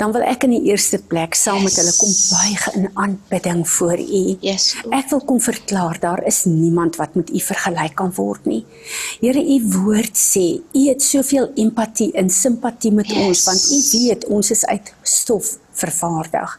dan 0.00 0.14
wil 0.16 0.24
ek 0.24 0.46
in 0.48 0.54
die 0.56 0.70
eerste 0.70 0.96
plek 1.04 1.36
saam 1.36 1.60
yes. 1.60 1.66
met 1.66 1.76
hulle 1.82 1.92
kom 1.98 2.14
buig 2.30 2.64
in 2.80 2.88
aanbidding 3.04 3.60
voor 3.68 4.00
U. 4.00 4.22
Yes. 4.40 4.70
Ek 4.88 5.12
wil 5.12 5.20
kom 5.28 5.42
verklaar 5.44 6.00
daar 6.00 6.24
is 6.24 6.46
niemand 6.48 6.96
wat 6.96 7.20
met 7.20 7.28
U 7.28 7.44
vergelyk 7.50 7.98
kan 8.00 8.16
word 8.16 8.48
nie. 8.48 8.62
Here, 9.20 9.44
U 9.44 9.58
woord 9.76 10.16
sê, 10.16 10.46
U 10.72 10.88
het 10.88 11.04
soveel 11.04 11.50
empatie 11.60 12.14
en 12.16 12.32
simpatie 12.32 12.94
met 12.96 13.12
yes. 13.12 13.28
ons 13.28 13.44
want 13.50 13.68
U 13.76 13.82
weet 13.92 14.28
ons 14.32 14.56
is 14.56 14.64
uit 14.72 14.94
stof 15.04 15.58
vervaardig. 15.76 16.58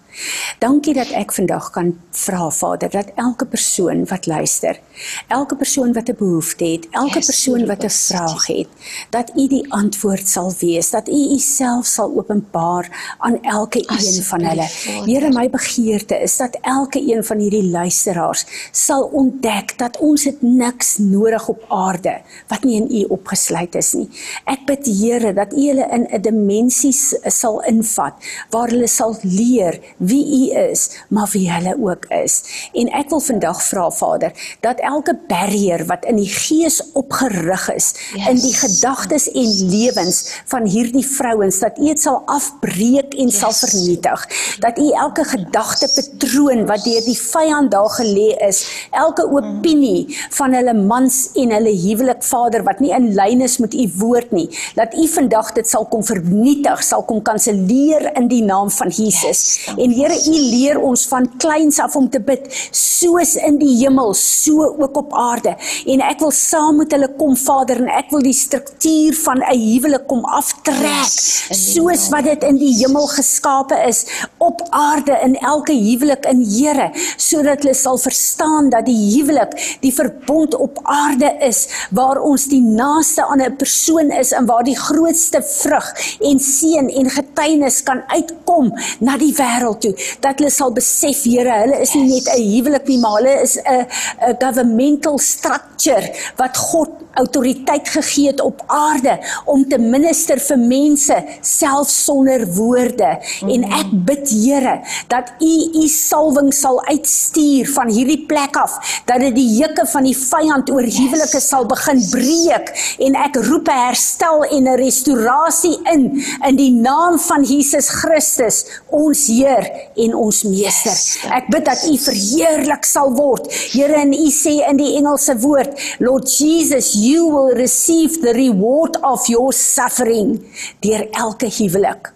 Dankie 0.60 0.94
dat 0.94 1.12
ek 1.12 1.34
vandag 1.36 1.70
kan 1.76 1.94
vra 2.12 2.50
Vader 2.50 2.90
dat 2.90 3.12
elke 3.16 3.46
persoon 3.46 4.06
wat 4.10 4.26
luister, 4.26 4.80
elke 5.28 5.56
persoon 5.56 5.94
wat 5.94 6.10
'n 6.10 6.16
behoefte 6.16 6.66
het, 6.66 6.88
elke 6.92 7.20
persoon 7.20 7.66
wat 7.66 7.84
'n 7.84 7.90
vraag 7.90 8.48
het, 8.48 8.68
dat 9.10 9.32
U 9.36 9.48
die 9.48 9.66
antwoord 9.72 10.28
sal 10.28 10.54
wees, 10.60 10.90
dat 10.90 11.08
U 11.08 11.20
Uself 11.36 11.86
sal 11.86 12.18
openbaar 12.18 13.16
aan 13.20 13.42
elke 13.44 13.80
een 13.80 14.24
van 14.24 14.42
hulle. 14.42 14.68
Here, 15.06 15.30
my 15.30 15.50
begeerte 15.50 16.22
is 16.22 16.38
dat 16.38 16.58
elke 16.62 17.00
een 17.14 17.24
van 17.24 17.40
hierdie 17.40 17.70
luisteraars 17.70 18.46
sal 18.72 19.04
ontdek 19.04 19.78
dat 19.78 19.98
ons 19.98 20.24
het 20.24 20.42
niks 20.42 20.98
nodig 20.98 21.48
op 21.48 21.66
aarde 21.68 22.22
wat 22.48 22.64
nie 22.64 22.76
in 22.76 22.88
U 23.02 23.04
opgesluit 23.04 23.76
is 23.76 23.94
nie. 23.94 24.10
Ek 24.46 24.66
bid 24.66 24.86
Here 24.86 25.34
dat 25.34 25.54
U 25.54 25.68
hulle 25.68 25.88
in 25.92 26.08
'n 26.12 26.22
dimensie 26.22 26.94
sal 27.28 27.62
invat 27.62 28.14
waar 28.50 28.70
hulle 28.70 28.88
sal 28.88 29.18
leer 29.22 29.80
wie 30.08 30.26
u 30.40 30.70
is, 30.70 30.90
maar 31.10 31.30
wie 31.32 31.52
hulle 31.52 31.76
ook 31.82 32.06
is. 32.06 32.42
En 32.74 32.90
ek 32.94 33.10
wil 33.10 33.22
vandag 33.24 33.62
vra 33.64 33.90
Vader 33.92 34.32
dat 34.66 34.80
elke 34.80 35.16
barrier 35.28 35.86
wat 35.90 36.06
in 36.10 36.20
die 36.20 36.30
gees 36.30 36.82
opgerig 36.94 37.68
is 37.74 37.92
yes. 38.14 38.28
in 38.30 38.42
die 38.42 38.54
gedagtes 38.54 39.28
en 39.32 39.52
lewens 39.70 40.22
van 40.52 40.68
hierdie 40.70 41.06
vrouens 41.06 41.60
dat 41.64 41.78
u 41.80 41.86
dit 41.96 42.02
sal 42.02 42.22
afbreek 42.32 43.14
en 43.16 43.30
yes. 43.32 43.40
sal 43.40 43.54
vernietig. 43.56 44.26
Dat 44.60 44.80
u 44.80 44.90
elke 44.92 45.24
gedagte 45.24 45.90
patroon 45.96 46.66
wat 46.70 46.84
deur 46.86 47.04
die 47.06 47.18
vyand 47.20 47.72
daar 47.72 47.92
gelê 47.96 48.32
is, 48.48 48.64
elke 48.92 49.26
opinie 49.32 50.18
van 50.38 50.54
hulle 50.58 50.74
mans 50.76 51.22
en 51.40 51.54
hulle 51.56 51.74
huwelik 51.86 52.24
Vader 52.26 52.66
wat 52.68 52.82
nie 52.84 52.94
in 52.96 53.12
lyn 53.16 53.44
is 53.46 53.58
met 53.64 53.74
u 53.74 53.86
woord 54.00 54.34
nie, 54.36 54.48
dat 54.76 54.94
u 54.98 55.08
vandag 55.12 55.54
dit 55.58 55.70
sal 55.70 55.88
kom 55.92 56.04
vernietig, 56.06 56.84
sal 56.84 57.06
kom 57.08 57.22
kanselleer 57.26 58.10
in 58.16 58.30
die 58.32 58.44
naam 58.44 58.72
van 58.74 58.92
Jesus. 58.92 59.44
Yes, 59.56 59.76
en 59.78 59.95
Here, 59.96 60.16
U 60.28 60.36
leer 60.52 60.80
ons 60.84 61.06
van 61.08 61.28
kleins 61.40 61.80
af 61.80 61.96
om 61.96 62.10
te 62.12 62.20
bid, 62.20 62.48
soos 62.76 63.36
in 63.40 63.60
die 63.62 63.78
hemel, 63.80 64.14
so 64.18 64.66
ook 64.76 64.98
op 65.00 65.14
aarde. 65.16 65.56
En 65.92 66.04
ek 66.04 66.20
wil 66.24 66.34
saam 66.36 66.82
met 66.82 66.92
hulle 66.96 67.08
kom, 67.16 67.36
Vader, 67.40 67.80
en 67.84 67.92
ek 68.02 68.12
wil 68.12 68.26
die 68.26 68.36
struktuur 68.36 69.16
van 69.24 69.40
'n 69.40 69.60
huwelik 69.60 70.08
kom 70.08 70.26
aftrek, 70.26 70.84
yes, 70.84 71.74
soos 71.76 72.10
wat 72.10 72.26
dit 72.26 72.44
in 72.44 72.58
die 72.58 72.74
hemel 72.82 73.08
geskape 73.08 73.78
is 73.88 74.06
op 74.38 74.62
aarde 74.70 75.16
in 75.24 75.36
elke 75.40 75.74
huwelik 75.74 76.26
in 76.26 76.44
Here, 76.46 76.92
sodat 77.18 77.64
hulle 77.64 77.74
sal 77.74 77.98
verstaan 77.98 78.70
dat 78.70 78.86
die 78.86 79.00
huwelik 79.16 79.56
die 79.82 79.94
verbond 79.94 80.56
op 80.56 80.80
aarde 80.84 81.32
is 81.40 81.68
waar 81.92 82.22
ons 82.22 82.48
die 82.52 82.62
naaste 82.62 83.24
aan 83.24 83.42
'n 83.42 83.56
persoon 83.56 84.12
is 84.12 84.32
en 84.32 84.46
waar 84.46 84.64
die 84.64 84.78
grootste 84.78 85.42
vrug 85.42 85.88
en 86.20 86.40
seën 86.40 86.90
en 86.90 87.10
getuienis 87.10 87.84
kan 87.84 88.04
uitkom 88.08 88.74
na 89.00 89.18
die 89.18 89.34
wêreld 89.34 89.85
toe 89.86 89.94
dat 90.26 90.40
hulle 90.40 90.54
sal 90.54 90.76
besef 90.76 91.24
Here 91.26 91.62
hulle 91.64 91.80
is 91.86 91.96
nie 91.96 92.08
net 92.10 92.28
'n 92.36 92.44
huwelik 92.52 92.88
nie 92.92 93.00
maar 93.04 93.18
hulle 93.20 93.36
is 93.48 93.58
'n 93.58 93.86
'n 94.30 94.38
governmental 94.44 95.18
structure 95.20 96.14
wat 96.42 96.58
God 96.58 97.06
autoriteit 97.16 97.88
gegee 97.90 98.28
het 98.28 98.42
op 98.42 98.64
aarde 98.68 99.20
om 99.46 99.64
te 99.70 99.78
minister 99.80 100.40
vir 100.40 100.58
mense 100.60 101.16
self 101.42 101.90
sonder 101.90 102.46
woorde. 102.54 103.18
Mm. 103.42 103.50
en 103.50 103.64
ek 103.80 103.92
bid 104.08 104.24
Here 104.36 104.80
dat 105.08 105.32
u 105.40 105.54
u 105.84 105.88
salwing 105.88 106.54
sal 106.54 106.80
uitstuur 106.86 107.70
van 107.76 107.90
hierdie 107.92 108.26
plek 108.28 108.58
af 108.58 109.02
dat 109.06 109.20
dit 109.20 109.36
die 109.36 109.48
juke 109.60 109.86
van 109.88 110.04
die 110.08 110.18
vyand 110.18 110.70
oor 110.74 110.88
huwelike 110.98 111.40
sal 111.40 111.66
begin 111.70 112.02
breek. 112.12 112.72
En 113.00 113.16
ek 113.16 113.40
roep 113.48 113.70
'n 113.70 113.86
herstel 113.88 114.44
en 114.44 114.68
'n 114.68 114.80
restaurasie 114.82 115.80
in 115.94 116.24
in 116.48 116.56
die 116.56 116.72
naam 116.72 117.20
van 117.20 117.44
Jesus 117.44 117.90
Christus 117.90 118.66
ons 118.90 119.28
Heer 119.28 119.72
en 120.06 120.16
ons 120.16 120.42
Meester. 120.50 120.98
Ek 121.36 121.50
bid 121.54 121.66
dat 121.68 121.84
U 121.90 121.94
verheerlik 122.06 122.88
sal 122.88 123.14
word. 123.18 123.50
Here 123.74 124.00
en 124.02 124.14
U 124.16 124.30
sê 124.34 124.58
in 124.70 124.80
die 124.82 124.94
Engelse 125.00 125.38
woord, 125.44 125.76
Lord 126.04 126.30
Jesus, 126.32 126.94
you 127.00 127.28
will 127.32 127.56
receive 127.58 128.22
the 128.22 128.36
reward 128.38 129.00
of 129.04 129.28
your 129.32 129.54
suffering 129.56 130.38
deur 130.86 131.08
elke 131.12 131.50
huwelik. 131.60 132.12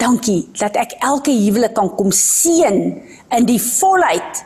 Dankie 0.00 0.42
dat 0.58 0.76
ek 0.80 0.96
elke 1.06 1.32
huwelik 1.32 1.76
kan 1.76 1.92
kom 1.96 2.10
seën 2.14 2.80
in 3.34 3.46
die 3.48 3.60
volheid 3.62 4.44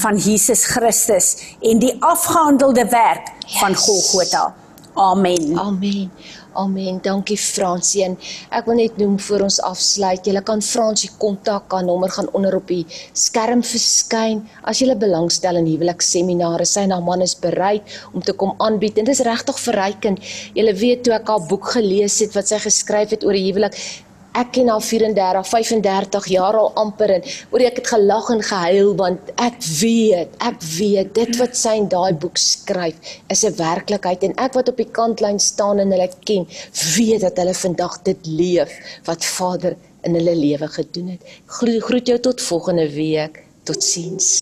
van 0.00 0.16
Jesus 0.16 0.64
Christus 0.64 1.34
en 1.60 1.80
die 1.82 1.94
afgehandelde 2.04 2.86
werk 2.92 3.32
yes. 3.46 3.58
van 3.58 3.76
Golgotha. 3.76 4.54
Amen. 4.94 5.58
Amen. 5.58 6.10
Amen. 6.54 7.00
Dankie 7.02 7.36
Fransie. 7.38 8.04
En 8.06 8.14
ek 8.54 8.68
wil 8.68 8.78
net 8.78 8.98
noem 9.00 9.16
voor 9.26 9.44
ons 9.48 9.58
afsluit, 9.66 10.26
jy 10.26 10.42
kan 10.46 10.62
Fransie 10.62 11.10
kontak, 11.18 11.66
haar 11.74 11.84
nommer 11.86 12.12
gaan 12.14 12.30
onder 12.36 12.54
op 12.58 12.68
die 12.70 12.84
skerm 13.12 13.64
verskyn. 13.66 14.44
As 14.62 14.80
jy 14.82 14.94
belangstel 14.98 15.58
in 15.58 15.66
huwelikseminare, 15.66 16.66
sy 16.68 16.86
en 16.86 16.94
haar 16.94 17.04
man 17.04 17.24
is 17.26 17.34
bereid 17.34 17.82
om 18.12 18.22
te 18.22 18.36
kom 18.38 18.54
aanbied. 18.62 18.98
En 18.98 19.08
dit 19.08 19.14
is 19.14 19.24
regtig 19.26 19.58
verrykend. 19.64 20.22
Jy 20.54 20.76
weet 20.78 21.04
toe 21.06 21.16
ek 21.18 21.28
haar 21.32 21.42
boek 21.50 21.74
gelees 21.74 22.20
het 22.22 22.36
wat 22.38 22.50
sy 22.50 22.60
geskryf 22.62 23.16
het 23.16 23.26
oor 23.26 23.34
die 23.34 23.46
huwelik, 23.48 23.74
ek 24.34 24.52
ken 24.56 24.68
haar 24.72 24.82
34, 24.82 25.46
35 25.48 26.26
jaar 26.32 26.58
al 26.58 26.72
amper 26.80 27.14
en 27.16 27.26
oor 27.54 27.64
ek 27.68 27.80
het 27.80 27.90
gelag 27.94 28.30
en 28.34 28.42
gehuil 28.50 28.92
want 28.98 29.32
ek 29.42 29.58
weet, 29.80 30.34
ek 30.50 30.60
weet 30.74 31.14
dit 31.14 31.38
wat 31.40 31.56
sy 31.58 31.76
in 31.80 31.88
daai 31.92 32.12
boek 32.12 32.40
skryf 32.40 33.14
is 33.30 33.44
'n 33.44 33.56
werklikheid 33.58 34.24
en 34.26 34.36
ek 34.46 34.54
wat 34.58 34.68
op 34.68 34.76
die 34.76 34.90
kantlyn 35.00 35.38
staan 35.38 35.78
en 35.78 35.90
hulle 35.94 36.10
ken, 36.24 36.46
weet 36.96 37.20
dat 37.20 37.38
hulle 37.38 37.54
vandag 37.54 38.02
dit 38.02 38.26
leef 38.26 38.72
wat 39.06 39.24
Vader 39.24 39.76
in 40.04 40.14
hulle 40.14 40.36
lewe 40.36 40.68
gedoen 40.68 41.08
het. 41.16 41.22
Groet 41.46 42.06
jou 42.06 42.18
tot 42.18 42.40
volgende 42.40 42.88
week. 42.92 43.42
Totsiens. 43.64 44.38